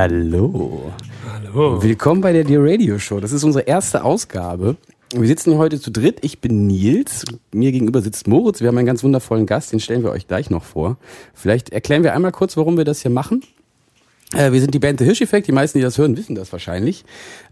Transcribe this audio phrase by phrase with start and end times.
[0.00, 0.92] Hallo.
[1.28, 1.82] Hallo.
[1.82, 3.18] Willkommen bei der Dear Radio Show.
[3.18, 4.76] Das ist unsere erste Ausgabe.
[5.12, 6.18] Wir sitzen hier heute zu dritt.
[6.20, 7.24] Ich bin Nils.
[7.52, 8.60] Mir gegenüber sitzt Moritz.
[8.60, 9.72] Wir haben einen ganz wundervollen Gast.
[9.72, 10.98] Den stellen wir euch gleich noch vor.
[11.34, 13.42] Vielleicht erklären wir einmal kurz, warum wir das hier machen.
[14.34, 15.48] Äh, wir sind die Band The Hirsch Effect.
[15.48, 17.04] Die meisten, die das hören, wissen das wahrscheinlich.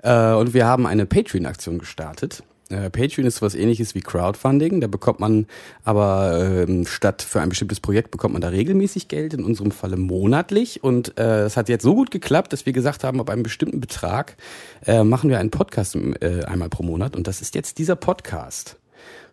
[0.04, 2.44] Äh, und wir haben eine Patreon-Aktion gestartet.
[2.68, 4.80] Äh, Patreon ist was ähnliches wie Crowdfunding.
[4.80, 5.46] Da bekommt man
[5.84, 9.96] aber ähm, statt für ein bestimmtes Projekt bekommt man da regelmäßig Geld, in unserem Falle
[9.96, 10.82] monatlich.
[10.82, 13.80] Und äh, es hat jetzt so gut geklappt, dass wir gesagt haben, ab einem bestimmten
[13.80, 14.36] Betrag
[14.84, 17.16] äh, machen wir einen Podcast äh, einmal pro Monat.
[17.16, 18.76] Und das ist jetzt dieser Podcast.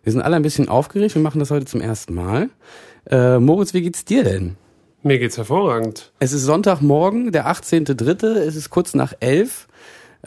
[0.04, 1.14] Wir sind alle ein bisschen aufgeregt.
[1.14, 2.50] Wir machen das heute zum ersten Mal.
[3.10, 4.56] Äh, Moritz, wie geht's dir denn?
[5.02, 6.12] Mir geht's hervorragend.
[6.18, 8.26] Es ist Sonntagmorgen, der 18.3.
[8.26, 9.66] Es ist kurz nach elf.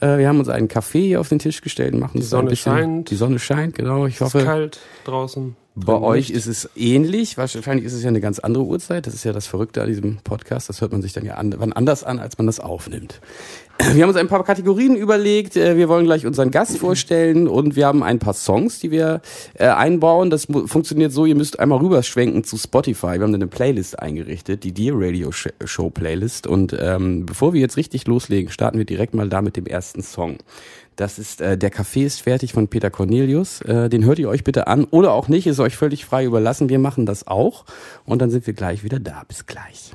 [0.01, 2.43] Äh, wir haben uns einen Kaffee hier auf den Tisch gestellt und machen Die Sonne
[2.43, 3.09] ein bisschen, scheint.
[3.11, 4.05] Die Sonne scheint, genau.
[4.05, 5.55] Ich Es ist hoffe, kalt draußen.
[5.85, 7.37] Bei euch ist es ähnlich.
[7.37, 9.05] Wahrscheinlich ist es ja eine ganz andere Uhrzeit.
[9.05, 10.69] Das ist ja das Verrückte an diesem Podcast.
[10.69, 13.21] Das hört man sich dann ja an, wann anders an, als man das aufnimmt.
[13.93, 15.55] Wir haben uns ein paar Kategorien überlegt.
[15.55, 19.21] Äh, Wir wollen gleich unseren Gast vorstellen und wir haben ein paar Songs, die wir
[19.53, 20.31] äh, einbauen.
[20.31, 23.13] Das funktioniert so, ihr müsst einmal rüberschwenken zu Spotify.
[23.19, 26.47] Wir haben eine Playlist eingerichtet, die Dear Radio Sh- Show Playlist.
[26.47, 30.01] Und ähm, bevor wir jetzt richtig loslegen, starten wir direkt mal da mit dem ersten
[30.01, 30.37] Song.
[30.97, 33.61] Das ist äh, Der Kaffee ist fertig von Peter Cornelius.
[33.61, 36.69] Äh, den hört ihr euch bitte an oder auch nicht, ist euch völlig frei überlassen.
[36.69, 37.65] Wir machen das auch
[38.05, 39.21] und dann sind wir gleich wieder da.
[39.27, 39.91] Bis gleich.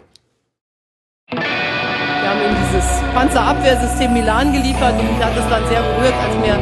[1.28, 6.36] Wir haben ihm dieses Panzerabwehrsystem Milan geliefert und mich hat es dann sehr berührt, als
[6.36, 6.54] mir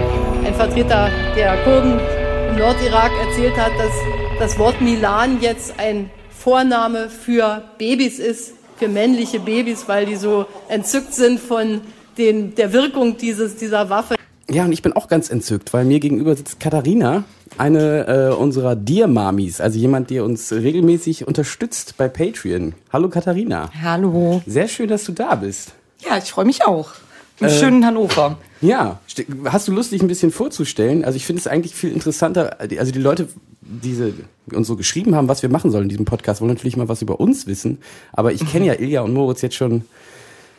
[0.47, 2.01] ein Vertreter der Kurden
[2.49, 3.93] im Nordirak erzählt hat, dass
[4.39, 10.47] das Wort Milan jetzt ein Vorname für Babys ist, für männliche Babys, weil die so
[10.69, 11.83] entzückt sind von
[12.17, 14.15] den, der Wirkung dieses, dieser Waffe.
[14.53, 17.22] Ja, und ich bin auch ganz entzückt, weil mir gegenüber sitzt Katharina,
[17.56, 22.75] eine äh, unserer Dear Mamis, also jemand, der uns regelmäßig unterstützt bei Patreon.
[22.93, 23.71] Hallo Katharina.
[23.81, 24.43] Hallo.
[24.47, 25.72] Sehr schön, dass du da bist.
[26.00, 26.91] Ja, ich freue mich auch.
[27.39, 28.39] Im Äh, schönen Hannover.
[28.60, 28.99] Ja,
[29.44, 31.05] hast du Lust, dich ein bisschen vorzustellen?
[31.05, 33.28] Also ich finde es eigentlich viel interessanter, also die Leute,
[33.62, 34.12] diese
[34.50, 36.89] die uns so geschrieben haben, was wir machen sollen in diesem Podcast, wollen natürlich mal
[36.89, 37.78] was über uns wissen.
[38.12, 39.84] Aber ich kenne ja Ilja und Moritz jetzt schon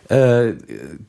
[0.09, 0.53] äh,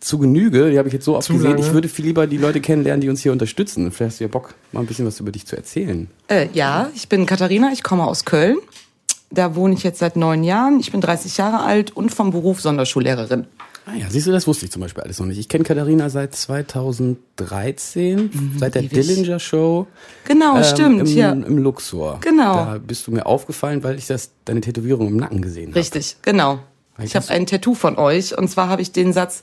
[0.00, 0.70] zu Genüge.
[0.70, 1.52] Die habe ich jetzt so oft Zu gesehen.
[1.52, 1.62] lange.
[1.66, 3.90] Ich würde viel lieber die Leute kennenlernen, die uns hier unterstützen.
[3.92, 6.08] Vielleicht hast du ja Bock, mal ein bisschen was über dich zu erzählen.
[6.28, 8.58] Äh, ja, ich bin Katharina, ich komme aus Köln.
[9.30, 10.78] Da wohne ich jetzt seit neun Jahren.
[10.78, 13.46] Ich bin 30 Jahre alt und vom Beruf Sonderschullehrerin.
[13.86, 15.38] Ah ja, siehst du, das wusste ich zum Beispiel alles noch nicht.
[15.38, 19.06] Ich kenne Katharina seit 2013, seit der Mhm, ewig.
[19.06, 19.86] Dillinger Show.
[20.24, 21.32] Genau, ähm, stimmt, im, ja.
[21.32, 22.18] Im Luxor.
[22.20, 22.54] Genau.
[22.54, 25.80] Da bist du mir aufgefallen, weil ich das deine Tätowierung im Nacken gesehen habe.
[25.80, 26.60] Richtig, genau.
[27.02, 29.42] Ich habe ein Tattoo von euch und zwar habe ich den Satz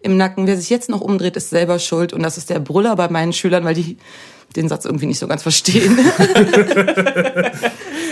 [0.00, 2.96] im Nacken, wer sich jetzt noch umdreht, ist selber schuld und das ist der Brüller
[2.96, 3.96] bei meinen Schülern, weil die
[4.54, 5.98] den Satz irgendwie nicht so ganz verstehen.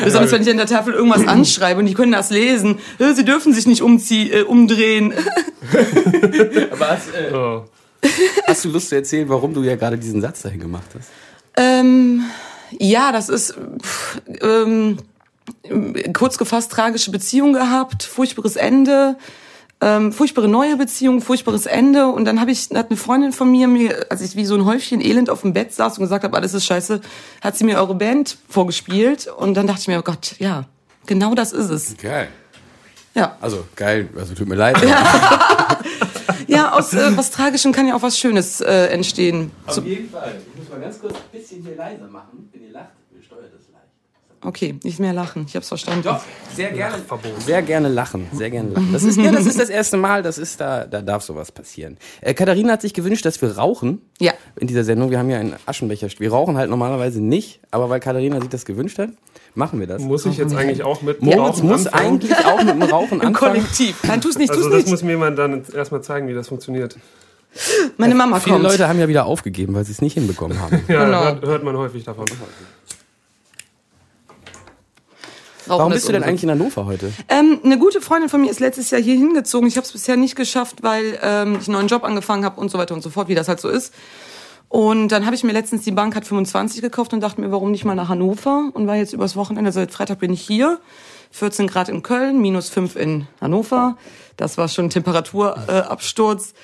[0.04, 2.78] Besonders wenn ich an der Tafel irgendwas anschreibe und die können das lesen.
[2.98, 5.14] Äh, Sie dürfen sich nicht umziehen, äh, umdrehen.
[6.72, 7.64] Aber hast, äh, Oh.
[8.46, 11.08] hast du Lust zu erzählen, warum du ja gerade diesen Satz dahin gemacht hast?
[11.56, 12.24] Ähm,
[12.78, 14.98] ja, das ist pff, ähm,
[16.12, 19.16] kurz gefasst tragische Beziehung gehabt, furchtbares Ende,
[19.81, 23.69] ähm, furchtbare neue Beziehung, furchtbares Ende und dann habe ich hat eine Freundin von mir
[23.69, 26.37] mir, als ich wie so ein Häufchen Elend auf dem Bett saß und gesagt habe,
[26.37, 27.00] alles ist scheiße,
[27.43, 30.65] hat sie mir eure Band vorgespielt und dann dachte ich mir, oh Gott, ja,
[31.06, 31.97] genau das ist es.
[31.97, 32.29] Geil.
[33.14, 34.76] Ja, Also geil, also tut mir leid.
[36.49, 39.52] ja, aus äh, was Tragischem kann ja auch was Schönes äh, entstehen.
[39.67, 40.35] Auf jeden Fall.
[40.52, 42.49] Ich muss mal ganz kurz ein bisschen hier leiser machen.
[42.52, 42.88] Wenn ihr lacht.
[44.46, 46.02] Okay, nicht mehr lachen, ich hab's verstanden.
[46.05, 46.20] Doch,
[46.55, 46.96] sehr gerne.
[47.46, 48.26] Sehr gerne lachen.
[48.32, 48.91] Sehr gerne lachen.
[48.93, 51.96] Das ist, ja, das ist das erste Mal, das ist da, da darf sowas passieren.
[52.20, 54.02] Äh, Katharina hat sich gewünscht, dass wir rauchen.
[54.20, 54.32] Ja.
[54.61, 55.11] In dieser Sendung.
[55.11, 56.08] Wir haben ja einen Aschenbecher.
[56.19, 59.11] Wir rauchen halt normalerweise nicht, aber weil Katharina sich das gewünscht hat,
[59.55, 60.02] machen wir das.
[60.02, 62.06] Muss ich jetzt eigentlich auch mit Moritz Rauchen muss anfangen?
[62.06, 63.55] eigentlich auch mit dem Rauchen Im anfangen.
[63.55, 63.97] Kollektiv.
[64.05, 64.90] Nein, tu's nicht, tu's Also das nicht.
[64.90, 66.97] muss mir jemand dann erstmal zeigen, wie das funktioniert.
[67.99, 68.64] Meine Mama Viele kommt.
[68.67, 70.82] Leute haben ja wieder aufgegeben, weil sie es nicht hinbekommen haben.
[70.88, 71.23] Ja, Genau.
[71.23, 72.25] hört, hört man häufig davon.
[75.69, 77.12] Rauchen Warum ist bist du denn eigentlich in Hannover heute?
[77.28, 79.66] Ähm, eine gute Freundin von mir ist letztes Jahr hier hingezogen.
[79.66, 82.70] Ich habe es bisher nicht geschafft, weil ähm, ich einen neuen Job angefangen habe und
[82.70, 83.94] so weiter und so fort, wie das halt so ist.
[84.69, 87.84] Und dann habe ich mir letztens die Bank 25 gekauft und dachte mir, warum nicht
[87.84, 88.70] mal nach Hannover?
[88.72, 90.81] Und war jetzt übers Wochenende, seit Freitag bin ich hier.
[91.31, 93.96] 14 Grad in Köln, minus 5 in Hannover.
[94.37, 96.55] Das war schon ein Temperaturabsturz.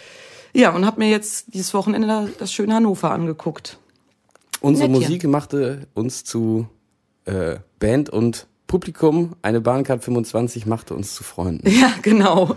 [0.54, 3.78] Äh, ja, und habe mir jetzt dieses Wochenende da- das schöne Hannover angeguckt.
[4.60, 4.88] Unsere.
[4.88, 6.66] Musik machte uns zu
[7.26, 9.34] äh, Band und Publikum.
[9.42, 11.68] Eine Bahncard 25 machte uns zu Freunden.
[11.68, 12.56] Ja, genau.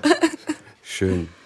[0.81, 1.27] Schön.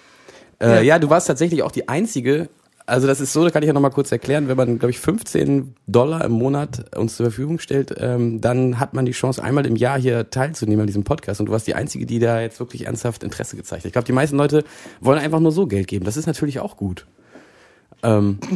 [0.60, 0.98] Äh, ja.
[0.98, 2.50] du warst tatsächlich auch die einzige
[2.88, 5.00] Also das ist so, da kann ich ja nochmal kurz erklären, wenn man, glaube ich,
[5.00, 9.68] 15 Dollar im Monat uns zur Verfügung stellt, ähm, dann hat man die Chance, einmal
[9.68, 11.40] im Jahr hier teilzunehmen an diesem Podcast.
[11.40, 13.86] Und du warst die Einzige, die da jetzt wirklich ernsthaft Interesse gezeigt hat.
[13.86, 14.64] Ich glaube, die meisten Leute
[15.00, 16.06] wollen einfach nur so Geld geben.
[16.06, 17.06] Das ist natürlich auch gut.
[18.02, 18.40] Ähm,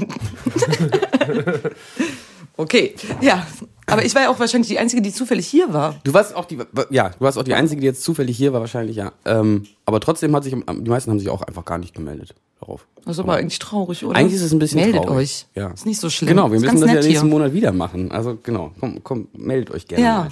[2.61, 3.47] Okay, ja.
[3.87, 5.95] Aber ich war ja auch wahrscheinlich die Einzige, die zufällig hier war.
[6.03, 8.61] du warst auch die, ja, du warst auch die Einzige, die jetzt zufällig hier war,
[8.61, 9.11] wahrscheinlich, ja.
[9.25, 12.85] Ähm, aber trotzdem hat sich, die meisten haben sich auch einfach gar nicht gemeldet darauf.
[13.03, 14.17] Das ist aber eigentlich traurig, oder?
[14.17, 15.17] Eigentlich ist es ein bisschen Meldet traurig.
[15.17, 15.45] euch.
[15.55, 15.71] Ja.
[15.71, 16.29] Ist nicht so schlimm.
[16.29, 17.23] Genau, wir Ist müssen das ja nächsten hier.
[17.23, 18.11] Monat wieder machen.
[18.11, 20.03] Also genau, komm, komm, meldet euch gerne.
[20.03, 20.17] Ja.
[20.17, 20.29] Mal.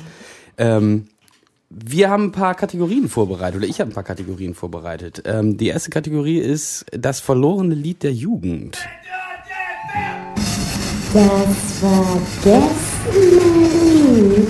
[0.57, 1.07] Ähm,
[1.71, 5.23] wir haben ein paar Kategorien vorbereitet, oder ich habe ein paar Kategorien vorbereitet.
[5.25, 8.77] Ähm, die erste Kategorie ist das verlorene Lied der Jugend.
[11.13, 13.07] Das vergessene
[14.29, 14.47] Lied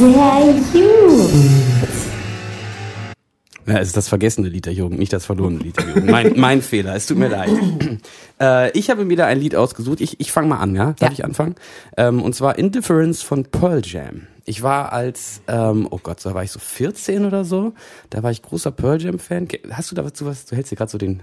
[0.00, 1.88] der Jugend.
[3.66, 6.10] Ja, es ist das vergessene Lied der Jugend, nicht das verlorene Lied der Jugend.
[6.10, 7.50] Mein, mein Fehler, es tut mir leid.
[8.40, 10.00] Äh, ich habe mir da ein Lied ausgesucht.
[10.00, 10.86] Ich, ich fange mal an, ja?
[10.98, 11.12] Darf Ja.
[11.12, 11.54] ich anfangen?
[11.96, 14.26] Ähm, und zwar Indifference von Pearl Jam.
[14.46, 17.72] Ich war als, ähm, oh Gott, da war ich so 14 oder so.
[18.08, 19.46] Da war ich großer Pearl Jam-Fan.
[19.70, 20.46] Hast du da was, was?
[20.46, 21.22] Du hältst dir gerade so den.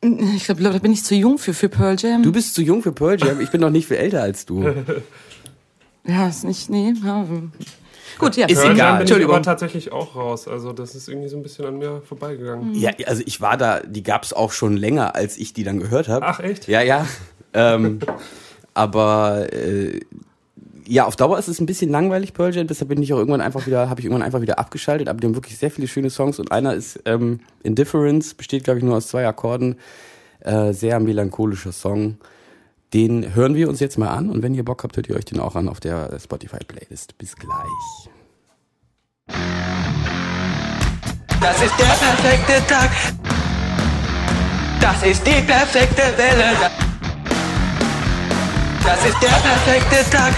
[0.00, 2.22] Ich glaube, da bin ich zu jung für, für Pearl Jam.
[2.22, 3.40] Du bist zu jung für Pearl Jam.
[3.40, 4.62] Ich bin noch nicht viel älter als du.
[6.06, 6.94] ja, ist nicht, nee.
[7.04, 7.26] Ja.
[8.18, 8.46] Gut, ja.
[8.46, 8.88] Ist Pearl egal.
[9.00, 10.46] Jam bin ich aber tatsächlich auch raus.
[10.46, 12.74] Also das ist irgendwie so ein bisschen an mir vorbeigegangen.
[12.74, 16.06] Ja, also ich war da, die gab's auch schon länger, als ich die dann gehört
[16.06, 16.24] habe.
[16.24, 16.68] Ach, echt?
[16.68, 17.04] Ja, ja.
[17.52, 17.98] Ähm,
[18.74, 20.00] aber äh,
[20.88, 23.42] ja, auf Dauer ist es ein bisschen langweilig, Pearl Jam, deshalb bin ich auch irgendwann
[23.42, 26.08] einfach wieder, habe ich irgendwann einfach wieder abgeschaltet, aber die haben wirklich sehr viele schöne
[26.08, 29.76] Songs und einer ist ähm, Indifference, besteht glaube ich nur aus zwei Akkorden,
[30.40, 32.16] äh, sehr melancholischer Song.
[32.94, 35.26] Den hören wir uns jetzt mal an und wenn ihr Bock habt, hört ihr euch
[35.26, 37.18] den auch an auf der Spotify-Playlist.
[37.18, 38.08] Bis gleich.
[41.40, 42.90] Das ist der perfekte Tag.
[44.80, 46.70] Das ist die perfekte Welle.
[48.84, 50.32] Das ist der perfekte Tag.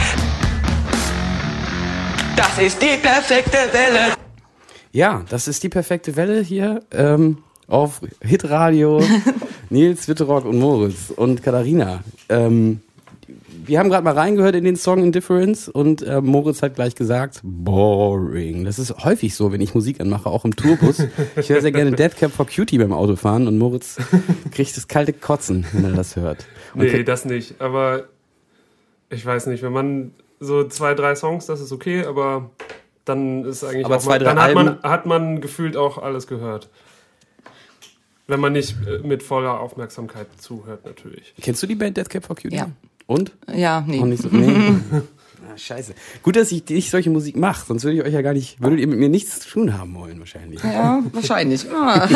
[2.40, 4.14] Das ist die perfekte Welle.
[4.92, 9.02] Ja, das ist die perfekte Welle hier ähm, auf Hitradio.
[9.68, 12.02] Nils, Witterock und Moritz und Katharina.
[12.30, 12.80] Ähm,
[13.66, 17.40] wir haben gerade mal reingehört in den Song Indifference und äh, Moritz hat gleich gesagt,
[17.42, 18.64] boring.
[18.64, 21.00] Das ist häufig so, wenn ich Musik anmache, auch im Tourbus.
[21.36, 23.98] Ich höre sehr gerne Dead Cap for Cutie beim Autofahren und Moritz
[24.50, 26.46] kriegt das kalte Kotzen, wenn er das hört.
[26.72, 27.60] Und Nee, das nicht.
[27.60, 28.04] Aber
[29.10, 32.50] ich weiß nicht, wenn man so zwei, drei Songs, das ist okay, aber
[33.04, 35.98] dann ist eigentlich Aber auch zwei, mal, drei dann hat man, hat man gefühlt auch
[35.98, 36.68] alles gehört.
[38.26, 41.34] Wenn man nicht äh, mit voller Aufmerksamkeit zuhört, natürlich.
[41.40, 42.56] Kennst du die Band Dead Cap for Cutie?
[42.56, 42.70] Ja.
[43.06, 43.32] Und?
[43.52, 44.00] Ja, nee.
[44.00, 44.76] Auch nicht so, nee.
[45.60, 45.94] Scheiße.
[46.22, 48.80] Gut, dass ich nicht solche Musik mache, sonst würde ich euch ja gar nicht, würdet
[48.80, 50.62] ihr mit mir nichts zu tun haben wollen, wahrscheinlich.
[50.62, 51.66] Ja, wahrscheinlich.
[51.80, 52.08] Ah.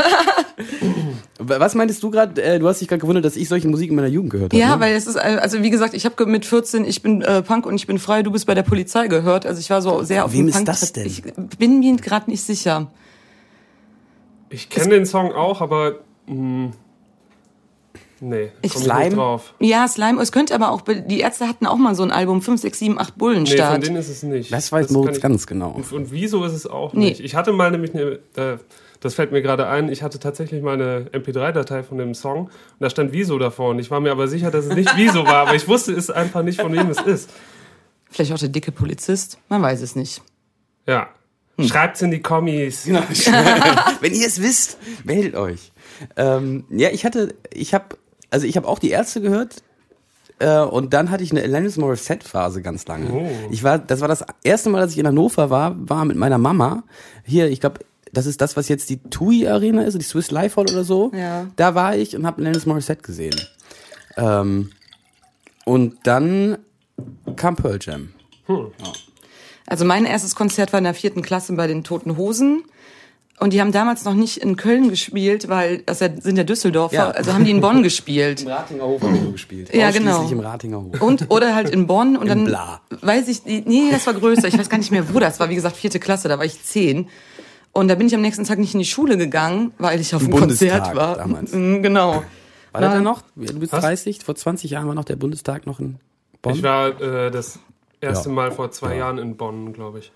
[1.38, 2.40] Was meintest du gerade?
[2.40, 4.60] Äh, du hast dich gerade gewundert, dass ich solche Musik in meiner Jugend gehört habe.
[4.60, 4.80] Ja, ne?
[4.80, 7.74] weil es ist, also wie gesagt, ich habe mit 14, ich bin äh, Punk und
[7.74, 9.46] ich bin frei, du bist bei der Polizei gehört.
[9.46, 10.66] Also ich war so sehr auf Wem dem ist Punk.
[10.66, 11.06] das denn?
[11.06, 11.22] Ich
[11.58, 12.90] bin mir gerade nicht sicher.
[14.48, 16.70] Ich kenne den Song auch, aber mh,
[18.28, 19.04] nee, Ich- Slime?
[19.04, 19.54] nicht drauf.
[19.60, 22.60] Ja, Slime, es könnte aber auch, die Ärzte hatten auch mal so ein Album, 5,
[22.60, 24.52] 6, 7, 8 Nee, von denen ist es nicht.
[24.52, 25.70] Das weiß kann Moritz ich- ganz genau.
[25.70, 27.10] Und, und wieso ist es auch Nee.
[27.10, 27.20] nicht?
[27.20, 28.58] Ich hatte mal nämlich eine, äh,
[29.00, 32.50] das fällt mir gerade ein, ich hatte tatsächlich mal eine MP3-Datei von dem Song und
[32.80, 35.46] da stand Wieso davor und ich war mir aber sicher, dass es nicht Wieso war,
[35.46, 37.30] aber ich wusste es einfach nicht, von wem es ist.
[38.10, 40.22] Vielleicht auch der dicke Polizist, man weiß es nicht.
[40.86, 41.08] Ja.
[41.60, 42.86] Schreibt's in die Kommis.
[44.00, 45.70] Wenn ihr es wisst, meldet euch.
[46.16, 47.96] Ähm, ja, ich hatte, ich habe,
[48.34, 49.62] also ich habe auch die Ärzte gehört.
[50.40, 53.12] Äh, und dann hatte ich eine Alanis Morissette Phase ganz lange.
[53.12, 53.30] Oh.
[53.52, 56.38] Ich war, das war das erste Mal, dass ich in Hannover war, war mit meiner
[56.38, 56.82] Mama.
[57.24, 57.78] Hier, ich glaube,
[58.12, 61.12] das ist das, was jetzt die TUI Arena ist, die Swiss Life Hall oder so.
[61.14, 61.46] Ja.
[61.54, 63.40] Da war ich und habe Alanis Morissette gesehen.
[64.16, 64.70] Ähm,
[65.64, 66.58] und dann
[67.36, 68.12] kam Pearl Jam.
[69.66, 72.64] Also mein erstes Konzert war in der vierten Klasse bei den Toten Hosen.
[73.40, 77.10] Und die haben damals noch nicht in Köln gespielt, weil das sind ja Düsseldorfer, Ja.
[77.10, 78.46] also haben die in Bonn gespielt.
[78.46, 79.74] Ratinger Hof haben wir gespielt.
[79.74, 80.28] Ja, genau.
[80.30, 81.00] im Ratinger Hof.
[81.02, 82.80] Und, oder halt in Bonn und dann Bla.
[83.00, 85.48] weiß ich, nee, das war größer, ich weiß gar nicht mehr, wo das war.
[85.50, 87.08] Wie gesagt, vierte Klasse, da war ich zehn.
[87.72, 90.22] Und da bin ich am nächsten Tag nicht in die Schule gegangen, weil ich auf
[90.22, 91.16] Im dem Konzert war.
[91.16, 91.52] damals.
[91.52, 92.22] Mhm, Genau.
[92.70, 92.94] War das Ja.
[92.94, 93.22] denn noch?
[93.36, 93.80] Du bist Was?
[93.82, 95.96] 30, vor 20 Jahren war noch der Bundestag noch in
[96.40, 96.54] Bonn.
[96.54, 97.58] Ich war äh, das
[98.00, 98.34] erste Ja.
[98.34, 98.98] Mal vor zwei Ja.
[99.00, 100.12] Jahren in Bonn, glaube ich.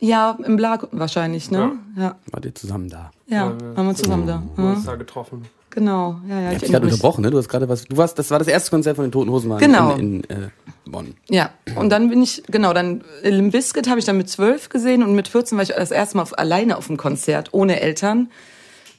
[0.00, 1.72] Ja, im Blag wahrscheinlich, ne?
[1.96, 2.16] Ja.
[2.30, 3.10] Wart ihr zusammen da?
[3.26, 4.42] Ja, wir- waren wir zusammen da.
[4.54, 5.42] Wir haben Ja, uns da getroffen.
[5.70, 6.48] genau, ja, ja.
[6.48, 7.30] Ich hab dich gerade unterbrochen, ne?
[7.30, 7.84] Du hast gerade was.
[7.84, 9.94] Du warst, das war das erste Konzert von den Toten Hosen Genau.
[9.94, 10.48] in, in äh,
[10.86, 11.14] Bonn.
[11.30, 15.02] Ja, und dann bin ich, genau, dann Limp Bizkit habe ich dann mit zwölf gesehen
[15.02, 18.28] und mit 14 war ich das erste Mal auf, alleine auf dem Konzert, ohne Eltern.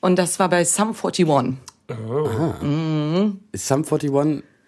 [0.01, 1.57] Und das war bei Sum 41.
[3.51, 4.11] Ist Sum 41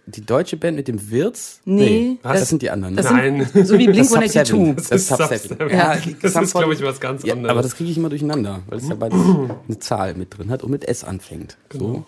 [0.08, 1.60] die deutsche Band mit dem Wirtz?
[1.66, 2.96] Nee, das, das- sind die anderen.
[2.96, 3.18] Das ne?
[3.18, 3.50] Nein.
[3.54, 4.46] sind so wie Das ist Sub Blink-182.
[4.46, 4.76] Seven.
[4.76, 5.58] Das ist Sub Sub Seven.
[5.58, 5.70] Seven.
[5.70, 7.52] Ja, Das ist, glaube ich, 41 was ganz Ja, anderes.
[7.52, 9.20] aber das kriege ich immer durcheinander, weil es ja beides
[9.68, 11.58] eine Zahl mit drin hat und mit S anfängt.
[11.72, 12.06] So.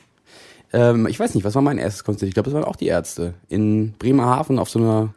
[0.71, 2.27] Ähm, ich weiß nicht, was war mein erstes Konzert?
[2.29, 3.33] Ich glaube, das waren auch die Ärzte.
[3.49, 5.13] In Bremerhaven auf so einer,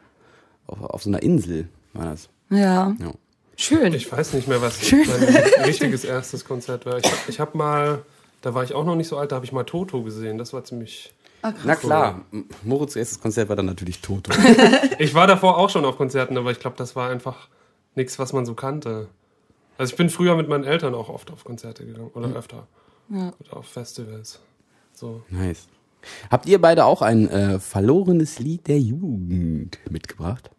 [0.67, 2.27] auf, auf so einer Insel war das.
[2.49, 2.95] Ja.
[2.99, 3.13] Ja.
[3.55, 3.93] Schön.
[3.93, 6.97] Ich weiß nicht mehr, was mein richtiges erstes Konzert war.
[6.97, 8.01] Ich, hab- ich habe mal,
[8.41, 10.37] da war ich auch noch nicht so alt, da habe ich mal Toto gesehen.
[10.39, 11.13] Das war ziemlich.
[11.63, 12.21] Na klar,
[12.63, 14.31] Moritz' erstes Konzert war dann natürlich Toto.
[14.99, 17.49] Ich war davor auch schon auf Konzerten, aber ich glaube, das war einfach
[17.95, 19.09] nichts, was man so kannte.
[19.77, 22.67] Also ich bin früher mit meinen Eltern auch oft auf Konzerte gegangen oder öfter.
[23.09, 24.39] Oder auf Festivals.
[24.93, 25.23] So.
[25.29, 25.67] nice.
[26.29, 30.51] Habt ihr beide auch ein äh, verlorenes Lied der Jugend mitgebracht?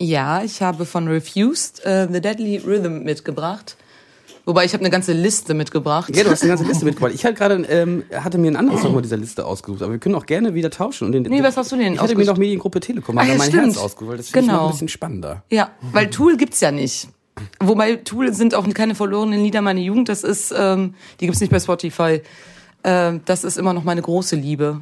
[0.00, 3.76] Ja, ich habe von Refused äh, The Deadly Rhythm mitgebracht.
[4.44, 6.14] Wobei ich habe eine ganze Liste mitgebracht.
[6.16, 7.12] Ja, du hast eine ganze Liste mitgebracht.
[7.14, 9.98] Ich hatte gerade, ähm, hatte mir ein anderes Song mit dieser Liste ausgesucht, aber wir
[10.00, 11.06] können auch gerne wieder tauschen.
[11.06, 13.30] Und den, Nee, was hast du denn Ich hatte mir noch Mediengruppe Telekom, Ah, aber
[13.30, 13.66] ja, mein stimmt.
[13.66, 14.66] Herz ausgesucht, das finde ich noch Genau.
[14.66, 15.42] ein bisschen spannender.
[15.50, 17.08] Ja, weil Tool gibt's ja nicht.
[17.60, 20.08] Wobei Tool sind auch keine verlorenen Lieder meiner Jugend.
[20.08, 22.20] Das ist, ähm, die gibt's nicht bei Spotify.
[22.84, 24.80] Ähm, das ist immer noch meine große Liebe.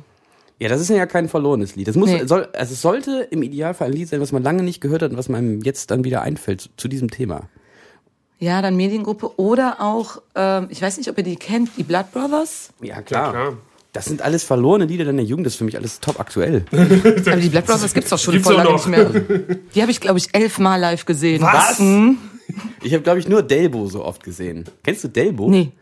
[0.58, 1.86] Ja, das ist ja kein verlorenes Lied.
[1.88, 2.24] Das muss, Nee.
[2.26, 5.10] soll, also es sollte im Idealfall ein Lied sein, was man lange nicht gehört hat
[5.12, 7.42] und was einem jetzt dann wieder einfällt zu diesem Thema.
[8.40, 12.10] Ja, dann Mediengruppe oder auch, ähm, ich weiß nicht, ob ihr die kennt, die Blood
[12.10, 12.70] Brothers.
[12.80, 13.58] Ja, klar.
[13.92, 16.64] Das sind alles verlorene Lieder in der Jugend, das ist für mich alles top aktuell.
[16.72, 19.10] Aber die Blood Brothers gibt's doch schon Gibt's voll lange nicht mehr.
[19.74, 21.42] Die habe ich, glaube ich, elfmal live gesehen.
[21.42, 21.78] Was?
[21.80, 22.16] Mhm.
[22.82, 24.64] Ich habe, glaube ich, nur Delbo so oft gesehen.
[24.82, 25.48] Kennst du Delbo?
[25.50, 25.72] Nee.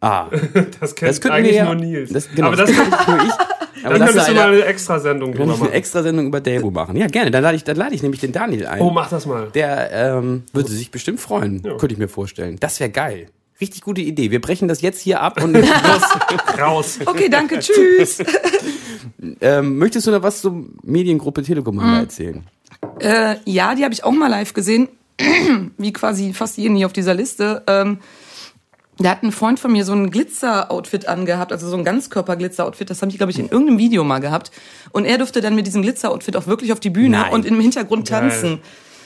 [0.00, 0.28] Ah,
[0.80, 2.12] Das kennt das eigentlich wir ja, nur Nils.
[2.12, 3.32] Das, genau, aber das, das kennt nur ich.
[3.84, 5.72] Aber dann könntest du mal eine, eine Extra-Sendung drüber ich eine machen.
[5.72, 6.96] extra Sendung über Delbo machen.
[6.96, 7.30] Ja, gerne.
[7.30, 8.80] Dann lade ich, dann lade ich nämlich den Daniel ein.
[8.80, 9.48] Oh, mach das mal.
[9.54, 12.56] Der ähm, würde sich bestimmt freuen, könnte ich mir vorstellen.
[12.60, 13.26] Das wäre geil.
[13.60, 14.30] Richtig gute Idee.
[14.30, 15.68] Wir brechen das jetzt hier ab und los.
[16.58, 16.98] Raus.
[17.06, 18.18] Okay, danke, tschüss.
[19.40, 21.94] ähm, möchtest du noch was zur Mediengruppe Telekom Mhm.
[22.00, 22.42] erzählen?
[23.00, 24.88] Äh, ja, die habe ich auch mal live gesehen,
[25.78, 27.62] wie quasi fast jeden hier auf dieser Liste.
[27.66, 27.98] Ähm,
[28.98, 32.88] da hat ein Freund von mir so ein Glitzer-Outfit angehabt, also so ein Ganzkörper-Glitzer-Outfit.
[32.90, 34.50] Das habe ich, glaube ich, in irgendeinem Video mal gehabt.
[34.92, 37.32] Und er durfte dann mit diesem Glitzer-Outfit auch wirklich auf die Bühne Nein.
[37.32, 38.60] und im Hintergrund tanzen.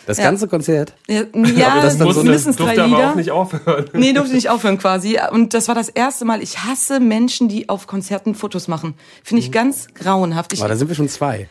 [0.07, 0.25] Das Ja.
[0.25, 0.95] ganze Konzert?
[1.09, 3.11] Ja, ja das dann so mindestens drei durfte aber Lieder.
[3.11, 3.85] auch nicht aufhören.
[3.93, 5.19] Nee, durfte nicht aufhören quasi.
[5.31, 6.43] Und das war das erste Mal.
[6.43, 8.95] Ich hasse Menschen, die auf Konzerten Fotos machen.
[9.23, 10.53] Finde ich ganz grauenhaft.
[10.53, 11.49] Ich, Aber da sind wir schon zwei.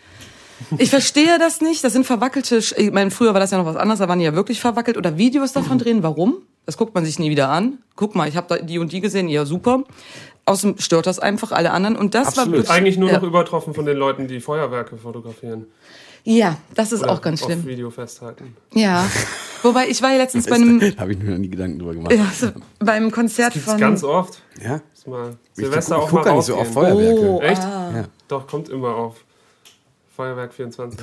[0.77, 1.83] ich verstehe das nicht.
[1.83, 2.57] Das sind verwackelte.
[2.59, 3.99] Sch- Ich meine, früher war das ja noch was anderes.
[3.99, 4.97] Da waren die ja wirklich verwackelt.
[4.97, 6.03] Oder Videos davon drehen.
[6.03, 6.37] Warum?
[6.69, 7.79] Das guckt man sich nie wieder an.
[7.95, 9.27] Guck mal, ich habe da die und die gesehen.
[9.27, 9.83] Ja, super.
[10.45, 11.95] Außerdem stört das einfach alle anderen.
[11.95, 12.47] Und das Absolut.
[12.51, 13.15] war wirklich, Eigentlich nur ja.
[13.17, 15.65] noch übertroffen von den Leuten, die Feuerwerke fotografieren.
[16.23, 17.65] Ja, das ist Oder auch ganz Auf schlimm.
[17.65, 18.55] Video festhalten.
[18.75, 19.03] Ja.
[19.63, 21.93] Wobei ich war ja letztens bei einem, Da habe ich mir noch nie Gedanken drüber
[21.95, 22.13] gemacht.
[22.13, 23.79] ja, so, beim Konzert Gibt's von.
[23.79, 24.43] ganz oft.
[24.63, 24.79] Ja?
[25.07, 26.73] Mal Ich Silvester guck- auch ich guck mal nicht so auf rausgehen.
[26.97, 27.21] Feuerwerke.
[27.31, 27.61] Oh, Echt?
[27.63, 27.91] ah.
[27.95, 28.05] Ja.
[28.27, 29.15] Doch, kommt immer auf.
[30.15, 30.99] Feuerwerk 24.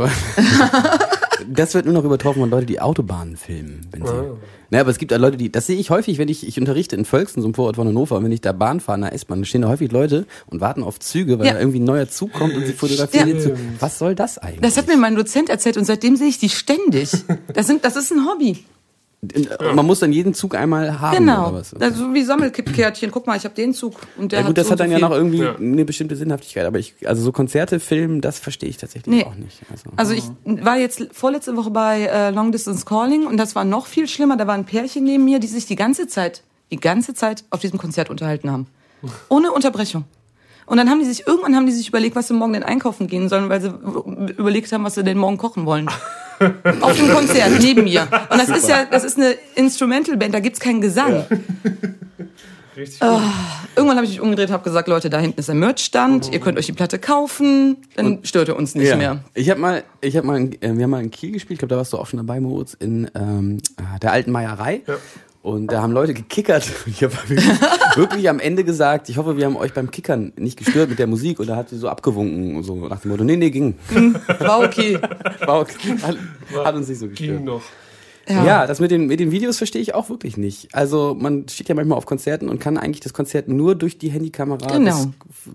[1.48, 3.86] Das wird nur noch übertroffen von Leuten, die Autobahnen filmen.
[3.90, 4.24] Wenn sie, Ah.
[4.70, 6.96] Naja, aber es gibt ja Leute, die, das sehe ich häufig, wenn ich, ich unterrichte
[6.96, 9.12] in Völksen, so einem Vorort von Hannover, und wenn ich da Bahn fahre, in der
[9.12, 11.52] S-Bahn, dann stehen da häufig Leute und warten auf Züge, weil Ja.
[11.54, 13.54] da irgendwie ein neuer Zug kommt und sie fotografieren den Zug.
[13.80, 14.60] Was soll das eigentlich?
[14.62, 17.10] Das hat mir mein Dozent erzählt und seitdem sehe ich die ständig.
[17.54, 18.64] Das, sind, das ist ein Hobby.
[19.74, 21.48] Man muss dann jeden Zug einmal haben Genau.
[21.48, 21.70] oder was?
[21.78, 23.10] Das ist so wie Sammelkärtchen.
[23.10, 23.94] Guck mal, ich habe den Zug.
[24.18, 25.56] Und der Ja gut, das so hat dann und ja so noch irgendwie Ja.
[25.56, 29.24] eine bestimmte Sinnhaftigkeit, aber ich, also so Konzerte filmen, das verstehe ich tatsächlich Nee.
[29.24, 29.60] auch nicht.
[29.70, 30.24] Also, Also ich
[30.64, 34.36] war jetzt vorletzte Woche bei äh, Long Distance Calling und das war noch viel schlimmer.
[34.36, 37.60] Da war ein Pärchen neben mir, die sich die ganze Zeit, die ganze Zeit auf
[37.60, 38.66] diesem Konzert unterhalten haben.
[39.28, 40.04] Ohne Unterbrechung.
[40.66, 43.06] Und dann haben die sich, irgendwann haben die sich überlegt, was sie morgen denn einkaufen
[43.06, 43.68] gehen sollen, weil sie
[44.36, 45.88] überlegt haben, was sie denn morgen kochen wollen.
[46.80, 48.02] Auf dem Konzert, neben mir.
[48.30, 51.24] Und das ist ja, das ist eine Instrumental-Band, da gibt's keinen Gesang.
[52.76, 53.14] Richtig Ah.
[53.14, 53.22] gut.
[53.74, 56.58] Irgendwann habe ich mich umgedreht, habe gesagt, Leute, da hinten ist ein Merchstand, ihr könnt
[56.58, 58.96] euch die Platte kaufen, dann stört ihr uns nicht ja.
[58.96, 59.20] mehr.
[59.34, 61.58] Ich habe mal, ich habe mal, in- äh, wir haben mal in Kiel gespielt, ich
[61.60, 64.82] glaube, da warst du auch schon dabei, Moritz, in ähm, äh, der alten Meierei.
[64.86, 64.94] Ja.
[65.46, 66.64] Und da haben Leute gekickert.
[66.86, 67.46] Ich habe wirklich,
[67.94, 71.06] wirklich am Ende gesagt, ich hoffe, wir haben euch beim Kickern nicht gestört mit der
[71.06, 71.38] Musik.
[71.38, 73.76] Und da hat sie so abgewunken, so nach dem Motto, nee, nee, ging.
[74.40, 74.98] War okay.
[75.46, 75.96] War okay.
[76.02, 76.16] Hat,
[76.64, 77.36] hat uns nicht so gestört.
[77.36, 77.62] Ging noch.
[78.28, 78.66] Ja.
[78.66, 80.74] das mit den, mit den Videos verstehe ich auch wirklich nicht.
[80.74, 84.08] Also man steht ja manchmal auf Konzerten und kann eigentlich das Konzert nur durch die
[84.08, 84.90] Handykamera Genau.
[84.90, 85.08] des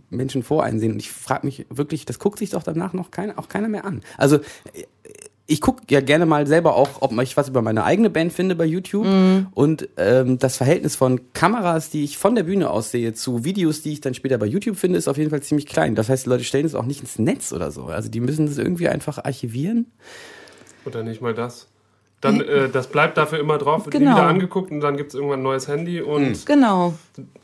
[0.09, 0.93] Menschen voreinsehen.
[0.93, 3.83] Und ich frage mich wirklich, das guckt sich doch danach noch keiner, auch keiner mehr
[3.83, 4.01] an.
[4.17, 4.39] Also
[5.47, 8.55] ich gucke ja gerne mal selber auch, ob ich was über meine eigene Band finde
[8.55, 9.05] bei YouTube.
[9.53, 13.81] Und ähm, das Verhältnis von Kameras, die ich von der Bühne aus sehe, zu Videos,
[13.81, 15.95] die ich dann später bei YouTube finde, ist auf jeden Fall ziemlich klein.
[15.95, 17.85] Das heißt, die Leute stellen es auch nicht ins Netz oder so.
[17.85, 19.87] Also die müssen das irgendwie einfach archivieren.
[20.85, 21.67] Oder nicht mal das.
[22.21, 24.15] Dann, äh, das bleibt dafür immer drauf, wird nie Genau.
[24.17, 26.93] wieder angeguckt und dann gibt es irgendwann ein neues Handy und Genau.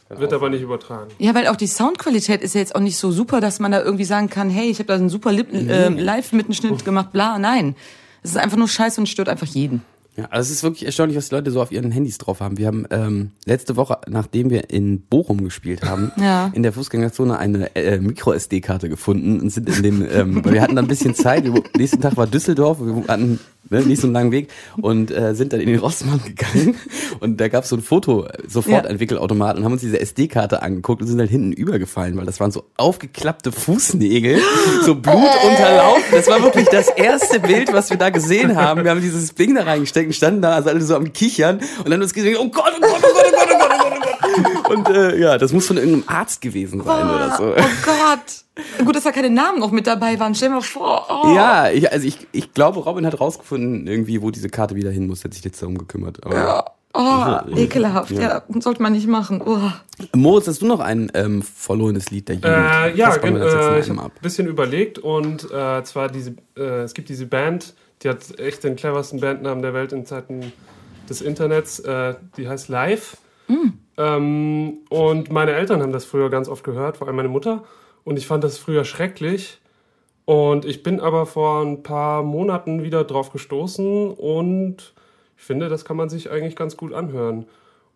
[0.10, 1.10] Wird aber nicht übertragen.
[1.20, 3.82] Ja, weil auch die Soundqualität ist ja jetzt auch nicht so super, dass man da
[3.84, 7.38] irgendwie sagen kann, hey, ich habe da einen super Lip äh, Live-Mittenschnitt gemacht, bla.
[7.40, 7.76] Nein.
[8.24, 9.82] Es ist einfach nur scheiße und stört einfach jeden.
[10.16, 12.58] Ja, also es ist wirklich erstaunlich, was die Leute so auf ihren Handys drauf haben.
[12.58, 16.50] Wir haben ähm, letzte Woche, nachdem wir in Bochum gespielt haben, Ja.
[16.56, 20.76] in der Fußgängerzone eine äh, Micro-SD-Karte gefunden und sind in dem, ähm, weil wir hatten
[20.76, 21.44] dann ein bisschen Zeit,
[21.78, 24.50] nächsten Tag war Düsseldorf, wir hatten ne, nicht so einen langen Weg
[24.82, 26.76] und äh, sind dann in den Rossmann gegangen
[27.20, 28.90] und da gab es so ein Foto, äh, sofort Ja.
[28.90, 32.40] ein Wickelautomat und haben uns diese SD-Karte angeguckt und sind dann hinten übergefallen, weil das
[32.40, 34.40] waren so aufgeklappte Fußnägel,
[34.84, 36.04] so blutunterlaufen.
[36.12, 38.84] Das war wirklich das erste Bild, was wir da gesehen haben.
[38.84, 41.86] Wir haben dieses Ding da reingesteckt und standen da, also alle so am Kichern und
[41.86, 43.70] dann haben wir uns gesehen, oh Gott, oh Gott, oh Gott, oh Gott, oh Gott,
[43.72, 44.07] oh Gott, oh Gott.
[44.70, 47.54] Und äh, ja, das muss von irgendeinem Arzt gewesen sein oder so.
[47.58, 48.86] Oh Gott.
[48.86, 50.34] Gut, dass da keine Namen noch mit dabei waren.
[50.34, 51.06] Stell dir mal vor.
[51.10, 51.34] Oh.
[51.36, 55.08] Ja, ich, also ich, ich glaube, Robin hat rausgefunden, irgendwie, wo diese Karte wieder hin
[55.08, 56.26] muss, hat sich jetzt darum gekümmert.
[56.26, 56.66] Aber Ja.
[56.94, 58.10] Oh, ekelhaft.
[58.12, 58.42] Ja.
[58.60, 59.42] sollte man nicht machen.
[59.46, 59.60] Oh.
[60.16, 62.52] Moritz, hast du noch ein ähm, verlorenes Lied der Jugend?
[62.52, 64.12] Äh, ja, äh, ich habe ab.
[64.16, 68.64] ein bisschen überlegt und äh, zwar diese, äh, es gibt diese Band, die hat echt
[68.64, 70.52] den cleversten Bandnamen der Welt in Zeiten
[71.08, 71.80] des Internets.
[71.80, 73.18] Äh, die heißt Live.
[73.98, 77.64] Ähm, und meine Eltern haben das früher ganz oft gehört, vor allem meine Mutter.
[78.04, 79.60] Und ich fand das früher schrecklich.
[80.26, 84.94] Und ich bin aber vor ein paar Monaten wieder drauf gestoßen und
[85.38, 87.46] ich finde, das kann man sich eigentlich ganz gut anhören.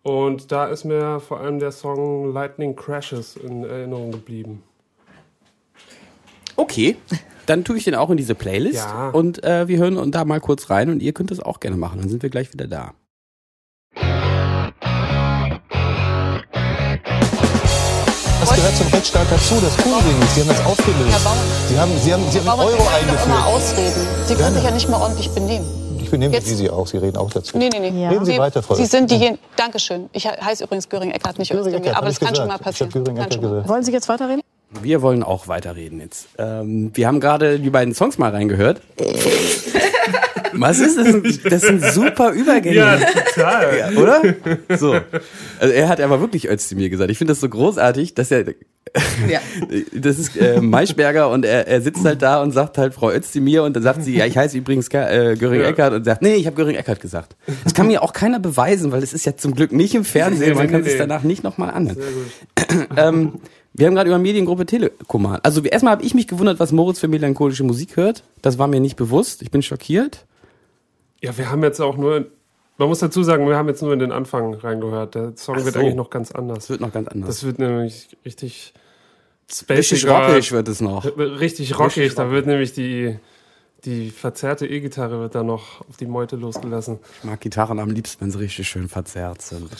[0.02, 4.62] Und da ist mir vor allem der Song Lightning Crashes in Erinnerung geblieben.
[6.56, 6.96] Okay,
[7.46, 9.10] dann tue ich den auch in diese Playlist Ja.
[9.10, 12.00] und äh, wir hören da mal kurz rein und ihr könnt das auch gerne machen.
[12.00, 12.94] Dann sind wir gleich wieder da.
[18.52, 20.30] Das gehört zum Rechtsstaat dazu, das tun Sie nicht.
[20.34, 21.10] Sie haben das aufgelöst.
[21.10, 21.46] Herr Baumann.
[21.68, 23.46] Sie haben, Sie haben, Sie haben Baumann, Euro Sie doch immer eingeführt.
[23.46, 24.06] Ausreden.
[24.26, 25.98] Sie können sich ja nicht mal ordentlich benehmen.
[26.02, 26.86] Ich benehme Jetzt- wie Sie auch.
[26.86, 27.56] Sie reden auch dazu.
[27.56, 28.08] Nee, nee, nee.
[28.08, 29.38] Reden Sie weiter, Frau Sie sind diejenigen.
[29.56, 30.10] Dankeschön.
[30.12, 32.78] Ich heiße übrigens Göring Eckert, nicht Göring Aber das kann schon mal gesagt.
[32.78, 33.30] Passieren.
[33.32, 33.68] Schon mal.
[33.68, 34.42] Wollen Sie jetzt weiterreden?
[34.82, 36.26] Wir wollen auch weiterreden jetzt.
[36.38, 38.80] Ähm, wir haben gerade die beiden Songs mal reingehört.
[40.54, 41.40] Was ist das?
[41.42, 42.76] Das sind super Übergänge.
[42.76, 43.78] Ja, total.
[43.78, 44.22] Ja, oder?
[44.78, 44.92] So.
[45.58, 47.10] Also er hat aber wirklich Özdemir gesagt.
[47.10, 48.44] Ich finde das so großartig, dass er.
[49.28, 49.40] Ja.
[49.94, 53.62] Das ist äh, Maischberger und er, er sitzt halt da und sagt halt Frau Özdemir
[53.62, 55.68] und dann sagt sie, ja, ich heiße übrigens Ka- äh, Göring Ja.
[55.68, 57.36] Eckert und sagt, nee, ich habe Göring Eckert gesagt.
[57.64, 60.56] Das kann mir auch keiner beweisen, weil es ist ja zum Glück nicht im Fernsehen.
[60.56, 61.96] Man kann nee, sich danach nicht nochmal anhören.
[61.96, 62.88] Sehr gut.
[62.98, 63.32] ähm,
[63.72, 65.38] wir haben gerade über Mediengruppe Telekom.
[65.42, 68.24] Also erstmal habe ich mich gewundert, was Moritz für melancholische Musik hört.
[68.42, 69.40] Das war mir nicht bewusst.
[69.40, 70.26] Ich bin schockiert.
[71.22, 72.26] Ja, wir haben jetzt auch nur,
[72.78, 75.14] man muss dazu sagen, wir haben jetzt nur in den Anfang reingehört.
[75.14, 75.80] Der Song Ach wird so.
[75.80, 76.58] eigentlich noch ganz anders.
[76.58, 77.28] Das wird noch ganz anders.
[77.28, 78.74] Das wird nämlich richtig
[79.68, 81.04] Richtig spaciger, rockig wird es noch.
[81.04, 81.98] Richtig rockig.
[81.98, 83.18] Richtig Da wird nämlich die,
[83.84, 87.00] die verzerrte E-Gitarre wird da noch auf die Meute losgelassen.
[87.18, 89.68] Ich mag Gitarren am liebsten, wenn sie richtig schön verzerrt sind.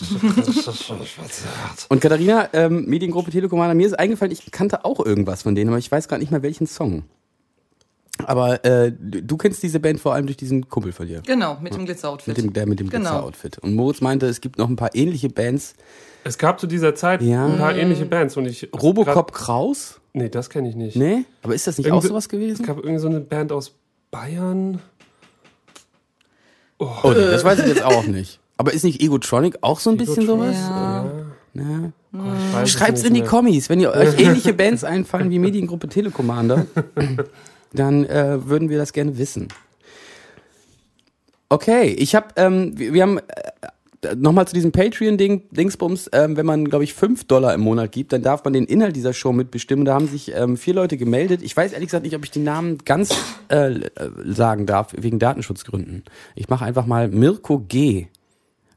[1.89, 5.79] Und Katharina, ähm, Mediengruppe Telekommander, mir ist eingefallen, ich kannte auch irgendwas von denen, aber
[5.79, 7.05] ich weiß gerade nicht mehr welchen Song.
[8.27, 11.23] Aber äh, du kennst diese Band vor allem durch diesen Kumpel von dir.
[11.27, 12.29] Genau, mit dem Glitzer-Outfit.
[12.29, 13.11] Mit dem, der mit dem Genau.
[13.11, 13.59] Glitzer-Outfit.
[13.59, 15.75] Und Moritz meinte, es gibt noch ein paar ähnliche Bands.
[16.25, 17.47] Es gab zu dieser Zeit Ja.
[17.47, 18.69] ein paar ähnliche Bands und ich.
[18.81, 20.01] Robocop Kraus?
[20.13, 20.95] Nee, das kenne ich nicht.
[20.97, 21.25] Nee?
[21.43, 22.61] Aber ist das nicht Irgendwie- auch sowas gewesen?
[22.61, 23.73] Es gab irgendwie so eine Band aus
[24.11, 24.81] Bayern.
[26.79, 28.41] Oh, nee, das weiß ich jetzt auch nicht.
[28.57, 30.55] Aber ist nicht Egotronic auch so ein bisschen sowas?
[30.57, 31.11] Ja.
[31.55, 31.93] Ja.
[32.63, 33.23] Es Schreibt's in die.
[33.23, 36.67] Kommis, wenn ihr euch ähnliche Bands einfallen wie Mediengruppe Telekommander,
[37.75, 39.49] dann äh, würden wir das gerne wissen.
[41.49, 46.47] Okay, ich habe, ähm, wir, wir haben äh, nochmal zu diesem Patreon-Ding, Dingsbums, ähm, wenn
[46.47, 49.33] man, glaube ich, 5 Dollar im Monat gibt, dann darf man den Inhalt dieser Show
[49.33, 49.85] mitbestimmen.
[49.85, 51.43] Da haben sich ähm, vier Leute gemeldet.
[51.43, 53.15] Ich weiß ehrlich gesagt nicht, ob ich die Namen ganz
[53.51, 53.91] äh, äh,
[54.25, 56.05] sagen darf, wegen Datenschutzgründen.
[56.35, 58.07] Ich mache einfach mal Mirko G